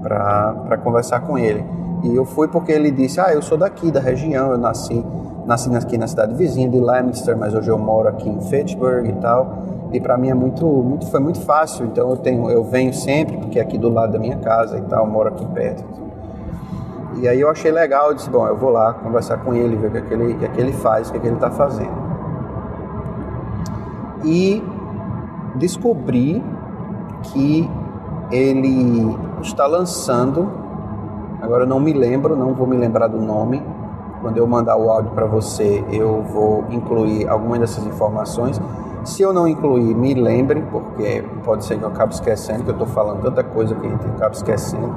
[0.02, 1.64] para conversar com ele.
[2.04, 5.04] E eu fui porque ele disse: Ah, eu sou daqui, da região, eu nasci,
[5.46, 9.14] nasci aqui na cidade vizinha de Leominster, mas hoje eu moro aqui em Fitchburg e
[9.14, 9.77] tal.
[9.92, 11.86] E para mim é muito, muito, foi muito fácil.
[11.86, 14.82] Então eu tenho, eu venho sempre porque é aqui do lado da minha casa e
[14.82, 15.84] tal, moro aqui perto.
[17.20, 19.88] E aí eu achei legal, eu disse, bom, eu vou lá conversar com ele, ver
[19.88, 21.36] o que, é que, ele, que, é que ele faz, o que, é que ele
[21.36, 22.08] está fazendo.
[24.24, 24.64] E
[25.56, 26.44] descobri
[27.24, 27.68] que
[28.32, 30.50] ele está lançando,
[31.42, 33.64] agora eu não me lembro, não vou me lembrar do nome.
[34.22, 38.60] Quando eu mandar o áudio para você, eu vou incluir algumas dessas informações.
[39.08, 42.74] Se eu não incluir, me lembre, porque pode ser que eu acabe esquecendo, que eu
[42.74, 44.94] estou falando tanta coisa que a gente acaba esquecendo.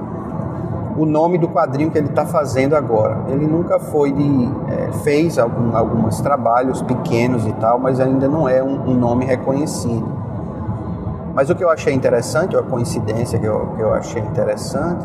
[0.97, 3.19] O nome do quadrinho que ele está fazendo agora.
[3.29, 4.51] Ele nunca foi de.
[4.69, 9.25] É, fez algum, alguns trabalhos pequenos e tal, mas ainda não é um, um nome
[9.25, 10.09] reconhecido.
[11.33, 15.05] Mas o que eu achei interessante, a coincidência que eu, que eu achei interessante,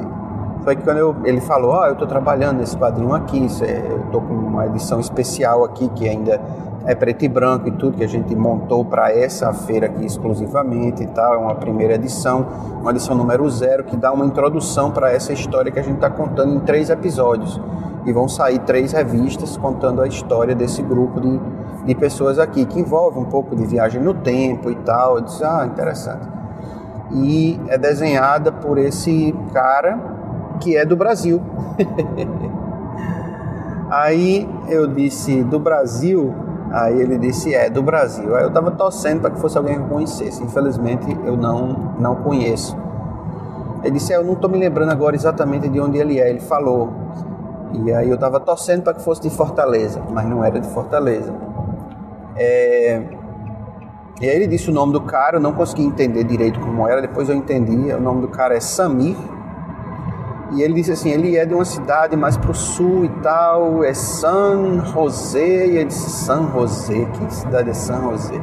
[0.65, 3.87] foi que quando eu, ele falou, ó, oh, eu estou trabalhando nesse quadrinho aqui, é,
[3.89, 6.41] eu estou com uma edição especial aqui que ainda
[6.85, 11.03] é preto e branco e tudo, que a gente montou para essa feira aqui exclusivamente
[11.03, 12.45] e tal, é uma primeira edição,
[12.81, 16.09] uma edição número zero, que dá uma introdução para essa história que a gente está
[16.09, 17.61] contando em três episódios.
[18.05, 21.39] E vão sair três revistas contando a história desse grupo de
[21.85, 25.17] de pessoas aqui, que envolve um pouco de viagem no tempo e tal.
[25.17, 26.27] Eu disse, ah, interessante.
[27.11, 30.14] E é desenhada por esse cara
[30.59, 31.41] que é do Brasil.
[33.89, 36.33] Aí eu disse, do Brasil?
[36.71, 38.35] Aí ele disse, é, do Brasil.
[38.35, 40.43] Aí eu estava torcendo para que fosse alguém que eu conhecesse.
[40.43, 42.75] Infelizmente eu não, não conheço.
[43.83, 46.29] Ele disse, é, eu não estou me lembrando agora exatamente de onde ele é.
[46.29, 46.89] Ele falou.
[47.73, 51.33] E aí eu estava torcendo para que fosse de Fortaleza, mas não era de Fortaleza.
[52.35, 53.01] É...
[54.19, 57.01] E aí ele disse o nome do cara, eu não consegui entender direito como era,
[57.01, 57.91] depois eu entendi.
[57.93, 59.15] O nome do cara é Samir.
[60.55, 63.93] E ele disse assim: ele é de uma cidade mais pro sul e tal, é
[63.93, 65.67] San José.
[65.67, 68.41] E ele disse: San José, que cidade é San José?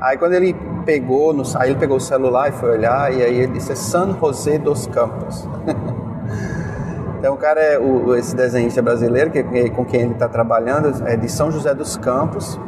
[0.00, 3.36] Aí quando ele pegou, no, aí ele pegou o celular e foi olhar, e aí
[3.38, 5.48] ele disse: é San José dos Campos.
[7.18, 11.16] então o cara é o, esse desenhista brasileiro que, com quem ele está trabalhando é
[11.16, 12.58] de São José dos Campos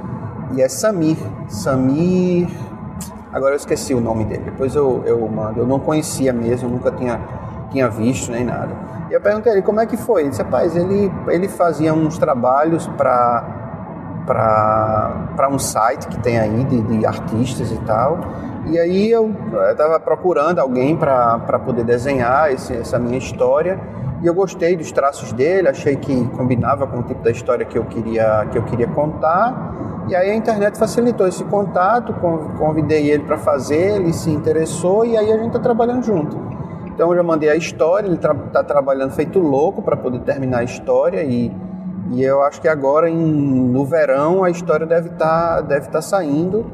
[0.55, 1.19] e é Samir.
[1.49, 2.49] Samir.
[3.33, 4.45] Agora eu esqueci o nome dele.
[4.45, 5.61] Depois eu, eu mando.
[5.61, 7.21] Eu não conhecia mesmo, nunca tinha,
[7.77, 8.71] tinha visto nem nada.
[9.11, 10.23] E eu perguntei ele como é que foi.
[10.23, 13.63] Ele disse, rapaz, ele, ele fazia uns trabalhos para
[14.27, 18.19] para um site que tem aí de, de, artistas e tal.
[18.65, 19.33] E aí eu
[19.71, 23.79] estava procurando alguém para poder desenhar esse, essa minha história.
[24.21, 27.79] E eu gostei dos traços dele, achei que combinava com o tipo da história que
[27.79, 29.77] eu queria, que eu queria contar.
[30.09, 32.13] E aí a internet facilitou esse contato,
[32.59, 36.56] convidei ele para fazer, ele se interessou e aí a gente está trabalhando junto.
[36.97, 40.61] Então eu já mandei a história, ele está tra trabalhando feito louco para poder terminar
[40.61, 41.55] a história e,
[42.13, 46.01] e eu acho que agora em, no verão a história deve estar tá, deve tá
[46.01, 46.65] saindo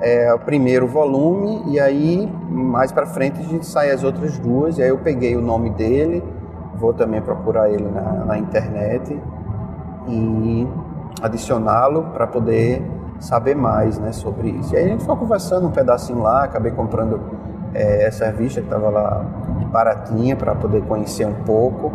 [0.00, 4.78] é o primeiro volume e aí mais para frente a gente sai as outras duas
[4.78, 6.22] e aí eu peguei o nome dele,
[6.76, 9.20] vou também procurar ele na, na internet
[10.06, 10.68] e
[11.20, 12.80] adicioná-lo para poder
[13.18, 14.72] saber mais né, sobre isso.
[14.72, 17.20] E aí a gente foi conversando um pedacinho lá, acabei comprando
[17.74, 19.24] é, essa revista que estava lá
[19.72, 21.92] baratinha para poder conhecer um pouco.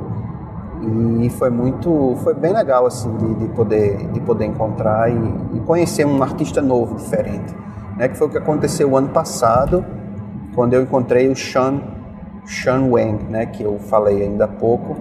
[1.21, 5.59] E foi muito foi bem legal assim de, de poder de poder encontrar e, e,
[5.61, 7.53] conhecer um artista novo diferente
[7.97, 8.07] né?
[8.07, 9.83] Que foi o que aconteceu o ano passado
[10.55, 11.81] quando eu encontrei o Sean
[12.45, 13.45] Sean Wang né?
[13.45, 14.95] Que eu falei ainda há pouco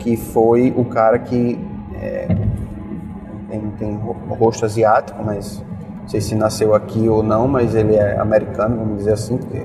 [0.00, 2.26] que foi o cara que é,
[3.48, 5.64] tem, tem rosto asiático mas
[6.00, 9.64] não sei se nasceu aqui ou não mas ele é americano vamos dizer assim porque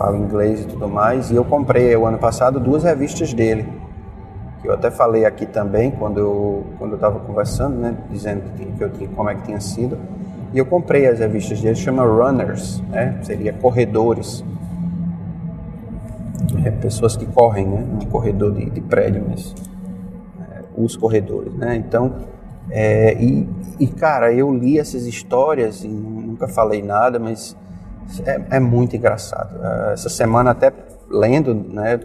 [0.00, 3.68] fala inglês e tudo mais e eu comprei o ano passado duas revistas dele
[4.60, 9.04] que eu até falei aqui também quando eu quando estava conversando, né, dizendo que, que
[9.04, 9.98] eu como é que tinha sido.
[10.52, 14.44] E eu comprei as revistas dele, chama Runners, né, seria corredores,
[16.64, 19.54] é, pessoas que correm, né, um corredor de, de prédio, mas
[20.40, 21.76] é, os corredores, né.
[21.76, 22.16] Então,
[22.68, 23.48] é, e,
[23.78, 27.56] e cara, eu li essas histórias e nunca falei nada, mas
[28.24, 29.58] é, é muito engraçado.
[29.92, 30.72] Essa semana até
[31.08, 32.00] lendo, né,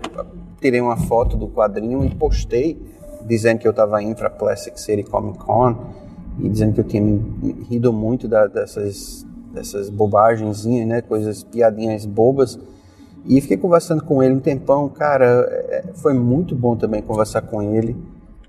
[0.59, 2.79] tirei uma foto do quadrinho e postei
[3.25, 5.75] dizendo que eu estava indo para Plastic City Comic Con
[6.39, 9.25] e dizendo que eu tinha me rido muito da, dessas
[9.55, 12.59] dessas bobagenzinhas, né, coisas piadinhas bobas.
[13.25, 17.61] E fiquei conversando com ele um tempão, cara, é, foi muito bom também conversar com
[17.61, 17.95] ele.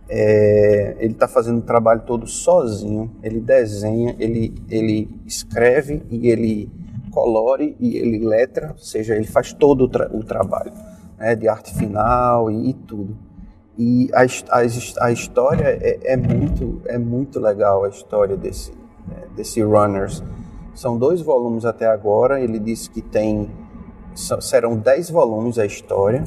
[0.09, 6.71] É, ele está fazendo o trabalho todo sozinho, ele desenha, ele, ele escreve e ele
[7.17, 10.71] colore e ele letra, ou seja, ele faz todo o, tra o trabalho
[11.17, 13.17] né, de arte final e, e tudo.
[13.79, 18.71] E a, a, a história é, é, muito, é muito legal, a história desse,
[19.09, 20.23] né, desse Runners.
[20.75, 23.49] São dois volumes até agora, ele disse que tem
[24.15, 26.23] serão dez volumes a história.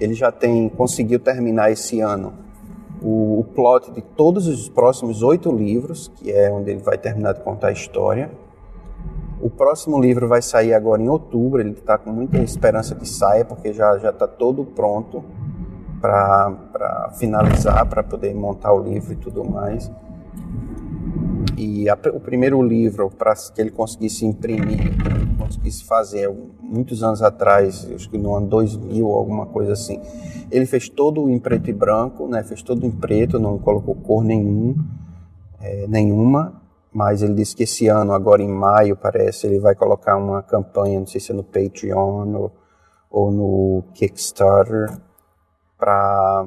[0.00, 2.32] Ele já tem conseguiu terminar esse ano
[3.00, 7.34] o, o plot de todos os próximos oito livros, que é onde ele vai terminar
[7.34, 8.30] de contar a história.
[9.40, 13.44] O próximo livro vai sair agora em outubro, ele está com muita esperança que saia,
[13.44, 15.24] porque já já está todo pronto
[16.00, 19.90] para finalizar, para poder montar o livro e tudo mais.
[21.56, 24.92] E a, o primeiro livro, para que ele conseguisse imprimir,
[25.38, 26.30] conseguisse fazer
[26.60, 30.00] muitos anos atrás, acho que no ano 2000 alguma coisa assim,
[30.50, 32.42] ele fez todo em preto e branco, né?
[32.44, 34.76] fez todo em preto, não colocou cor nenhum,
[35.60, 36.57] é, nenhuma
[36.92, 40.98] mas ele disse que esse ano, agora em maio, parece, ele vai colocar uma campanha,
[40.98, 42.52] não sei se é no Patreon ou,
[43.10, 44.98] ou no Kickstarter,
[45.76, 46.46] para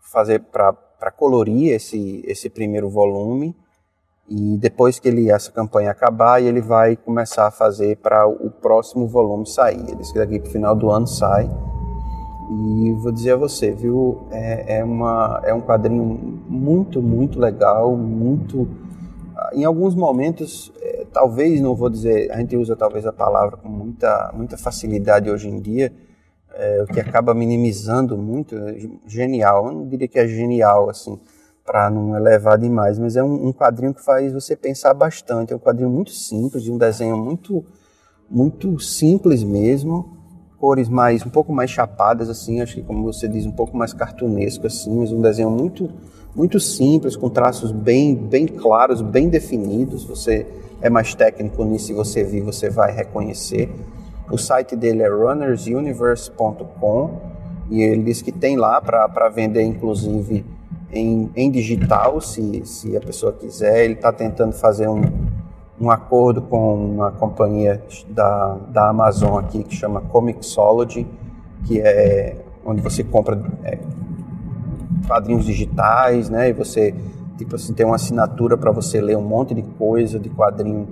[0.00, 3.56] fazer, para colorir esse, esse primeiro volume.
[4.28, 9.06] E depois que ele, essa campanha acabar, ele vai começar a fazer para o próximo
[9.06, 9.80] volume sair.
[9.80, 11.50] Ele disse que daqui para o final do ano sai.
[12.50, 16.04] E vou dizer a você, viu, é, é, uma, é um quadrinho
[16.48, 18.68] muito, muito legal, muito
[19.52, 23.68] em alguns momentos, é, talvez, não vou dizer, a gente usa talvez a palavra com
[23.68, 25.92] muita, muita facilidade hoje em dia,
[26.54, 28.76] é, o que acaba minimizando muito, é
[29.06, 31.18] genial, eu não diria que é genial, assim,
[31.64, 35.56] para não elevar demais, mas é um, um, quadrinho que faz você pensar bastante, é
[35.56, 37.64] um quadrinho muito simples, de um desenho muito,
[38.28, 40.11] muito simples mesmo,
[40.62, 43.92] cores mais, um pouco mais chapadas, assim, acho que como você diz, um pouco mais
[43.92, 45.90] cartunesco, assim, mas um desenho muito
[46.36, 50.04] muito simples, com traços bem, bem claros, bem definidos.
[50.04, 50.46] Você
[50.80, 53.68] é mais técnico nisso e você vir, você vai reconhecer.
[54.30, 57.10] O site dele é runnersuniverse.com
[57.68, 60.46] e ele diz que tem lá para vender, inclusive,
[60.92, 63.84] em, em digital, se, se a pessoa quiser.
[63.84, 65.02] Ele está tentando fazer um,
[65.82, 71.04] um acordo com uma companhia da, da Amazon aqui que chama Comixology,
[71.64, 73.80] que é onde você compra é,
[75.08, 76.50] quadrinhos digitais, né?
[76.50, 76.94] E você
[77.36, 80.86] tipo assim tem uma assinatura para você ler um monte de coisa de quadrinho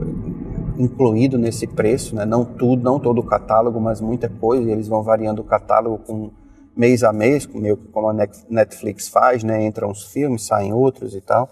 [0.00, 2.24] eh, incluído nesse preço, né?
[2.24, 4.68] Não tudo, não todo o catálogo, mas muita coisa.
[4.68, 6.30] E eles vão variando o catálogo com
[6.76, 8.14] mês a mês, meio que como a
[8.48, 9.66] Netflix faz, né?
[9.66, 11.50] Entram uns filmes, saem outros e tal.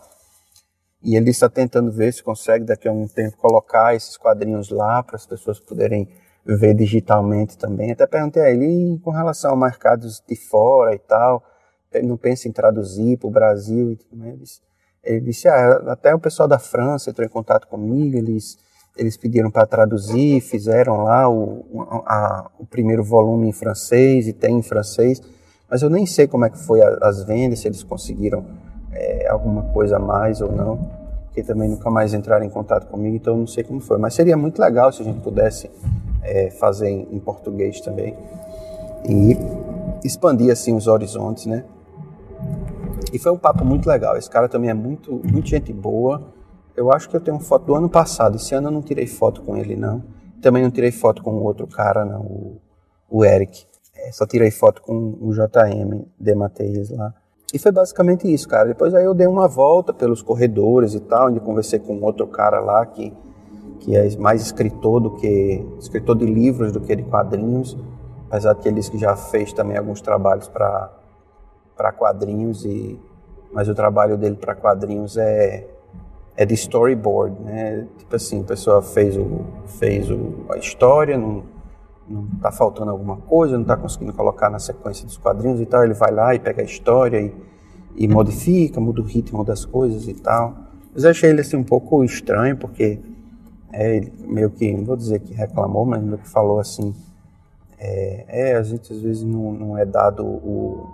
[1.02, 5.02] E ele está tentando ver se consegue daqui a um tempo colocar esses quadrinhos lá
[5.02, 6.08] para as pessoas poderem
[6.44, 7.92] ver digitalmente também.
[7.92, 11.42] Até perguntei a ele com relação a mercados de fora e tal
[12.02, 14.60] não pensa em traduzir para o Brasil e tudo mais.
[15.02, 18.58] Ele disse, ah, até o pessoal da França entrou em contato comigo, eles,
[18.96, 21.64] eles pediram para traduzir, fizeram lá o,
[22.06, 25.22] a, o primeiro volume em francês e tem em francês,
[25.70, 28.44] mas eu nem sei como é que foi a, as vendas, se eles conseguiram
[28.96, 30.78] é, alguma coisa a mais ou não.
[31.26, 33.98] porque também nunca mais entraram em contato comigo, então não sei como foi.
[33.98, 35.70] Mas seria muito legal se a gente pudesse
[36.22, 38.16] é, fazer em, em, português também
[39.08, 39.36] e
[40.02, 41.64] expandir assim os horizontes, né?
[43.12, 44.16] E foi um papo muito legal.
[44.16, 46.22] Esse cara também é muito, muito gente boa.
[46.74, 48.36] Eu acho que eu tenho foto do ano passado.
[48.36, 50.02] Esse ano eu não tirei foto com ele, não.
[50.40, 52.60] Também não tirei foto com o outro cara, não, o,
[53.08, 53.66] o Eric.
[53.94, 57.14] É, só tirei foto com o JM de Mateus lá.
[57.52, 58.68] E foi basicamente isso, cara.
[58.68, 62.60] Depois aí eu dei uma volta pelos corredores e tal, onde conversei com outro cara
[62.60, 63.12] lá que,
[63.80, 67.76] que é mais escritor do que escritor de livros do que de quadrinhos,
[68.28, 70.92] apesar que ele que já fez também alguns trabalhos para
[71.76, 72.98] para quadrinhos e
[73.52, 75.68] mas o trabalho dele para quadrinhos é
[76.36, 77.86] é de storyboard, né?
[77.96, 81.55] Tipo assim, a pessoa fez o fez o, a história, não
[82.08, 85.84] não está faltando alguma coisa, não está conseguindo colocar na sequência dos quadrinhos e tal,
[85.84, 87.34] ele vai lá e pega a história e,
[87.96, 90.56] e modifica, muda o ritmo das coisas e tal.
[90.94, 93.00] Mas eu achei ele assim um pouco estranho, porque
[93.72, 96.94] é, ele meio que, não vou dizer que reclamou, mas meio que falou assim,
[97.78, 100.86] é, é a gente às vezes não, não é dado o,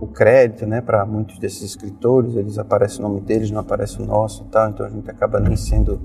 [0.00, 4.06] o crédito, né, para muitos desses escritores, eles aparecem o nome deles, não aparece o
[4.06, 6.00] nosso e tal, então a gente acaba nem sendo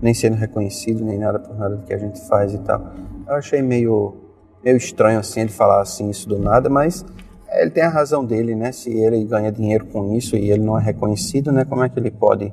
[0.00, 2.82] nem sendo reconhecido nem nada por nada do que a gente faz e tal.
[3.30, 4.16] Eu achei meio,
[4.60, 7.04] meio estranho assim ele falar assim isso do nada, mas
[7.52, 8.72] ele tem a razão dele, né?
[8.72, 11.64] Se ele ganha dinheiro com isso e ele não é reconhecido, né?
[11.64, 12.52] Como é que ele pode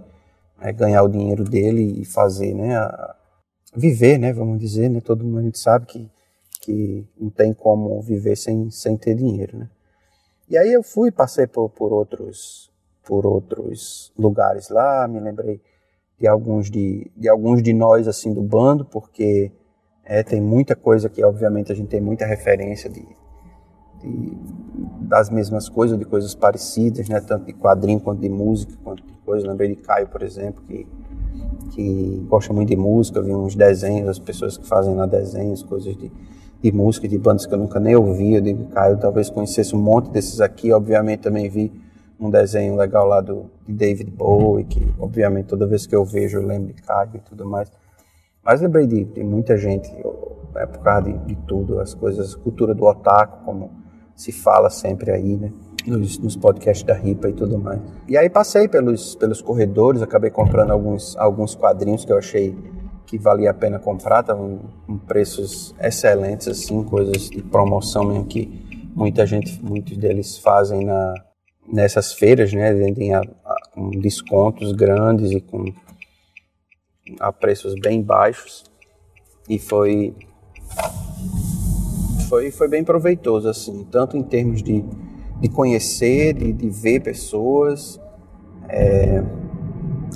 [0.61, 2.77] né, ganhar o dinheiro dele e fazer, né?
[2.77, 3.15] A,
[3.75, 4.31] viver, né?
[4.31, 5.01] Vamos dizer, né?
[5.01, 6.11] Todo mundo sabe que
[6.61, 9.69] que não tem como viver sem, sem ter dinheiro, né?
[10.47, 12.69] E aí eu fui, passei por, por outros
[13.03, 15.59] por outros lugares lá, me lembrei
[16.19, 19.51] de alguns de, de alguns de nós assim do bando, porque
[20.09, 23.05] é, tem muita coisa que, obviamente, a gente tem muita referência de,
[23.99, 24.37] de,
[25.01, 27.19] das mesmas coisas, de coisas parecidas, né?
[27.19, 29.45] Tanto de quadrinho quanto de música, quanto de coisas.
[29.45, 30.87] Lembrei de Caio, por exemplo, que,
[31.71, 35.93] que gosta muito de música, vi uns desenhos, as pessoas que fazem lá desenhos, coisas
[35.97, 36.09] de,
[36.61, 38.35] de música, de bandas que eu nunca nem ouvi.
[38.35, 40.71] Eu digo, Caio, talvez conhecesse um monte desses aqui.
[40.71, 41.69] Obviamente, também vi
[42.17, 46.37] um desenho legal lá do de David Bowie, que, obviamente, toda vez que eu vejo,
[46.37, 47.69] eu lembro de Caio e tudo mais.
[48.47, 49.91] Mas lembrei de, de muita gente,
[50.55, 53.71] né, por causa de, de, tudo, as coisas, cultura do otaku, como
[54.15, 55.51] se fala sempre aí, né?
[55.85, 57.81] Nos, nos podcasts da RIPA e tudo mais.
[58.07, 62.57] E aí passei pelos, pelos corredores, acabei comprando alguns, alguns quadrinhos que eu achei
[63.05, 68.89] que valia a pena comprar, estavam com preços excelentes, assim, coisas de promoção mesmo que
[68.95, 71.13] muita gente, muitos deles fazem na,
[71.71, 72.73] nessas feiras, né?
[72.73, 75.65] Vendem a, a, com descontos grandes e com
[77.19, 78.63] a preços bem baixos
[79.49, 80.13] e foi
[82.27, 84.83] foi foi bem proveitoso assim tanto em termos de,
[85.39, 87.99] de conhecer de, de ver pessoas
[88.67, 89.23] é,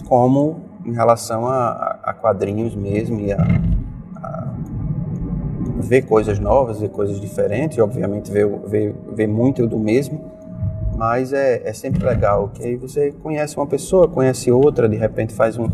[0.07, 3.37] como em relação a, a, quadrinhos mesmo e a,
[4.15, 4.53] a,
[5.79, 10.31] ver coisas novas ver coisas diferentes obviamente ver, ver, ver muito do mesmo
[10.97, 15.33] mas é, é sempre legal que aí você conhece uma pessoa conhece outra de repente
[15.33, 15.69] faz um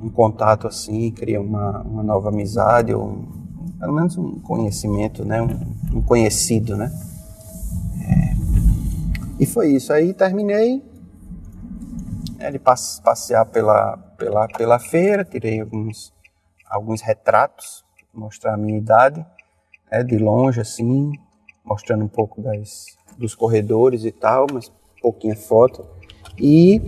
[0.00, 3.24] um contato assim, cria uma, uma nova amizade, ou
[3.78, 5.40] pelo menos um conhecimento, né?
[5.42, 6.90] um, um conhecido, né?
[8.02, 9.92] É, e foi isso.
[9.92, 10.82] Aí terminei
[12.36, 16.12] né, de passear pela, pela, pela feira, tirei alguns,
[16.68, 19.24] alguns retratos, mostrar a minha idade,
[19.90, 21.12] né, de longe assim,
[21.64, 25.86] mostrando um pouco das, dos corredores e tal, mas pouquinha foto.
[26.38, 26.80] E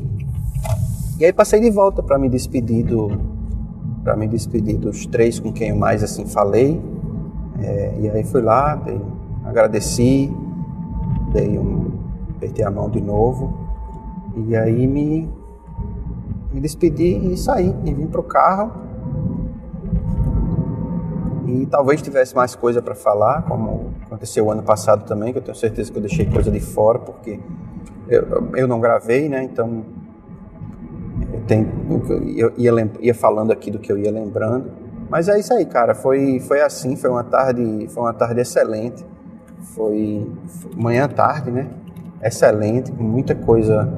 [1.19, 3.11] e aí passei de volta para me despedir do
[4.03, 6.83] para me despedir dos três com quem eu mais assim falei.
[7.61, 9.01] É, e aí fui lá, dei,
[9.45, 10.33] agradeci,
[11.33, 11.93] dei um
[12.31, 13.57] apertei a mão de novo
[14.37, 15.31] e aí me
[16.53, 18.73] me despedi e saí e vim pro carro.
[21.47, 25.43] E talvez tivesse mais coisa para falar, como aconteceu o ano passado também, que eu
[25.43, 27.39] tenho certeza que eu deixei coisa de fora porque
[28.09, 29.43] eu, eu não gravei, né?
[29.43, 29.85] Então
[31.47, 31.67] tem,
[32.37, 34.71] eu ia, ia falando aqui do que eu ia lembrando.
[35.09, 35.95] Mas é isso aí, cara.
[35.95, 39.05] Foi, foi assim, foi uma tarde, foi uma tarde excelente.
[39.75, 40.27] Foi,
[40.77, 41.69] manhã tarde, né?
[42.23, 43.89] Excelente, muita coisa,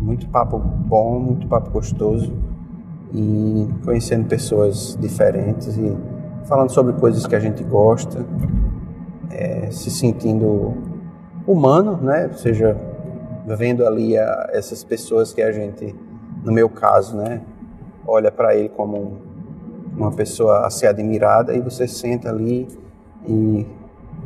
[0.00, 2.32] muito papo bom, muito papo gostoso
[3.12, 5.96] e conhecendo pessoas diferentes e
[6.44, 8.24] falando sobre coisas que a gente gosta,
[9.30, 10.74] é, se sentindo
[11.46, 12.28] humano, né?
[12.28, 12.76] Ou seja,
[13.46, 15.94] vendo ali a, essas pessoas que a gente
[16.48, 17.42] no meu caso, né,
[18.06, 19.18] olha para ele como
[19.94, 22.66] uma pessoa a ser admirada e você senta ali
[23.26, 23.66] e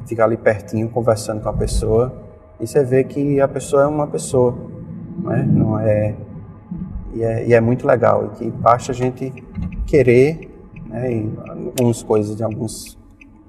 [0.06, 2.14] fica ali pertinho conversando com a pessoa
[2.60, 4.56] e você vê que a pessoa é uma pessoa,
[5.18, 5.42] né?
[5.42, 6.14] não é
[7.12, 8.26] E é, e é muito legal.
[8.26, 9.32] E que basta a gente
[9.84, 10.48] querer,
[10.86, 12.96] né, em algumas coisas, em algumas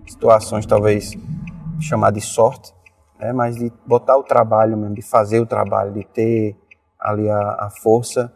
[0.08, 1.16] situações, talvez
[1.80, 2.74] chamar de sorte,
[3.20, 6.56] né, mas de botar o trabalho mesmo, de fazer o trabalho, de ter
[7.00, 8.34] ali a, a força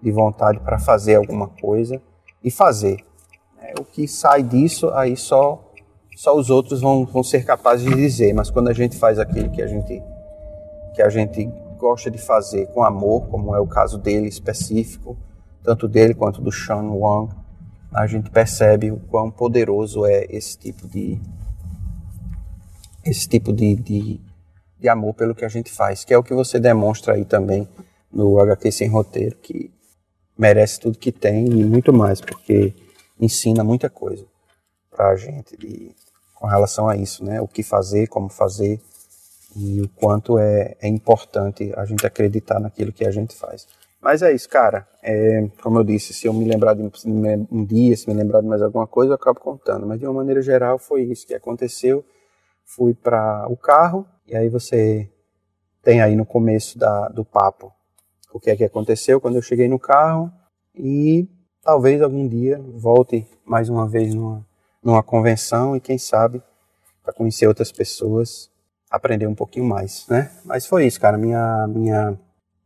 [0.00, 2.00] de vontade para fazer alguma coisa
[2.42, 3.04] e fazer.
[3.60, 5.62] É, o que sai disso, aí só
[6.16, 9.50] só os outros vão, vão ser capazes de dizer, mas quando a gente faz aquilo
[9.50, 10.02] que a gente
[10.94, 11.44] que a gente
[11.76, 15.14] gosta de fazer com amor, como é o caso dele específico,
[15.62, 17.34] tanto dele quanto do Sean Wang,
[17.92, 21.20] a gente percebe o quão poderoso é esse tipo de
[23.04, 24.20] esse tipo de, de,
[24.80, 27.68] de amor pelo que a gente faz, que é o que você demonstra aí também
[28.10, 29.70] no HQ Sem Roteiro, que
[30.36, 32.74] merece tudo que tem e muito mais, porque
[33.18, 34.26] ensina muita coisa
[34.90, 35.94] para a gente de,
[36.34, 37.40] com relação a isso, né?
[37.40, 38.80] O que fazer, como fazer
[39.54, 43.66] e o quanto é, é importante a gente acreditar naquilo que a gente faz.
[44.00, 44.86] Mas é isso, cara.
[45.02, 46.82] É, como eu disse, se eu me lembrar de
[47.50, 49.86] um dia, se me lembrar de mais alguma coisa, eu acabo contando.
[49.86, 52.04] Mas de uma maneira geral, foi isso que aconteceu.
[52.64, 55.10] Fui para o carro e aí você
[55.82, 57.72] tem aí no começo da, do papo
[58.36, 60.30] o que é que aconteceu quando eu cheguei no carro
[60.74, 61.26] e
[61.62, 64.46] talvez algum dia volte mais uma vez numa,
[64.84, 66.42] numa convenção e quem sabe
[67.02, 68.50] para conhecer outras pessoas,
[68.90, 70.30] aprender um pouquinho mais, né?
[70.44, 72.18] Mas foi isso, cara, minha minha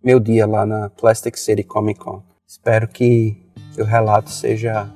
[0.02, 2.20] meu dia lá na Plastic City Comic Con.
[2.48, 3.36] Espero que,
[3.72, 4.92] que o relato seja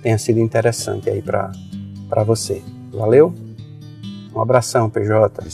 [0.00, 1.50] tenha sido interessante aí para
[2.08, 2.62] para você.
[2.92, 3.34] Valeu?
[4.32, 5.50] Um abração, PJ.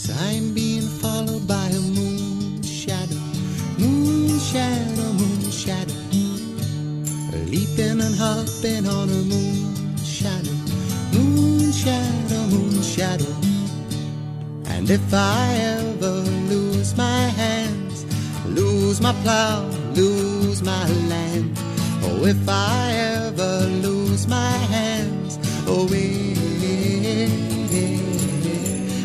[7.83, 10.53] And hopping on a moon shadow,
[11.15, 13.35] moon shadow, moon shadow.
[14.67, 16.21] And if I ever
[16.53, 18.05] lose my hands,
[18.45, 21.59] lose my plow, lose my land,
[22.03, 27.29] oh, if I ever lose my hands, oh, yeah,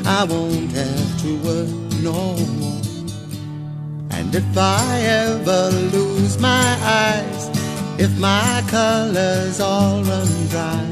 [0.06, 1.70] I won't have to work
[2.04, 2.82] no more.
[4.12, 7.55] And if I ever lose my eyes,
[7.98, 10.86] if my colors all run dry.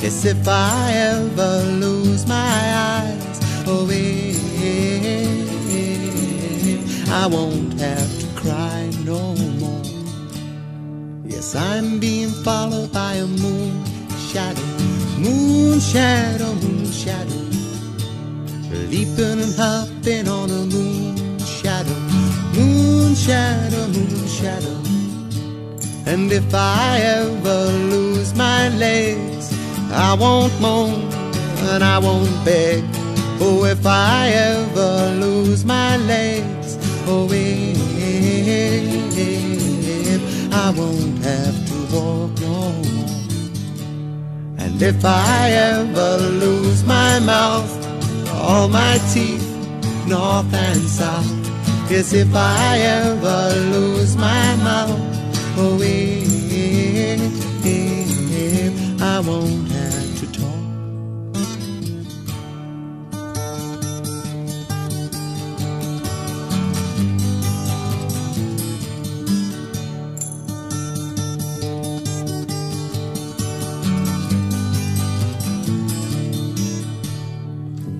[0.00, 4.34] Yes, if I ever lose my eyes, oh, yeah,
[7.12, 9.82] I won't have to cry no more.
[11.24, 13.84] Yes, I'm being followed by a moon
[14.28, 14.62] shadow,
[15.18, 17.44] moon shadow, moon shadow,
[18.90, 21.98] leaping and hopping on a moon shadow,
[22.54, 24.93] moon shadow, moon shadow.
[26.06, 29.50] And if I ever lose my legs,
[29.90, 31.10] I won't moan
[31.72, 32.84] and I won't beg.
[33.40, 36.76] Oh, if I ever lose my legs,
[37.06, 37.72] oh, if
[40.52, 43.10] I won't have to walk no more.
[44.58, 47.72] And if I ever lose my mouth,
[48.30, 49.48] all my teeth,
[50.06, 51.30] north and south.
[51.90, 55.13] Yes, if I ever lose my mouth
[58.36, 60.50] If I won't have to talk.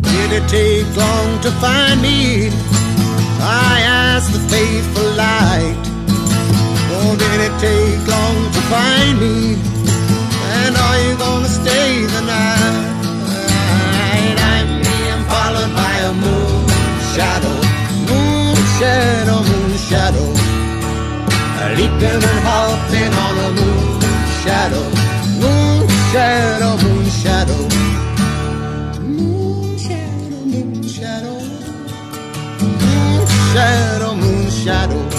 [0.02, 2.50] Did it take long to find me?
[3.40, 5.83] I asked the faithful light.
[7.06, 9.36] Oh, did it take long to find me?
[10.60, 12.84] And are you gonna stay the night?
[14.50, 16.64] I'm being followed by a moon
[17.14, 17.56] shadow,
[18.08, 20.28] moon shadow, moon shadow.
[21.78, 24.00] Leaping and hopping on a moon
[24.42, 24.84] shadow,
[25.42, 27.74] moon shadow, moon shadow.
[33.54, 35.13] shadow, moon shadow.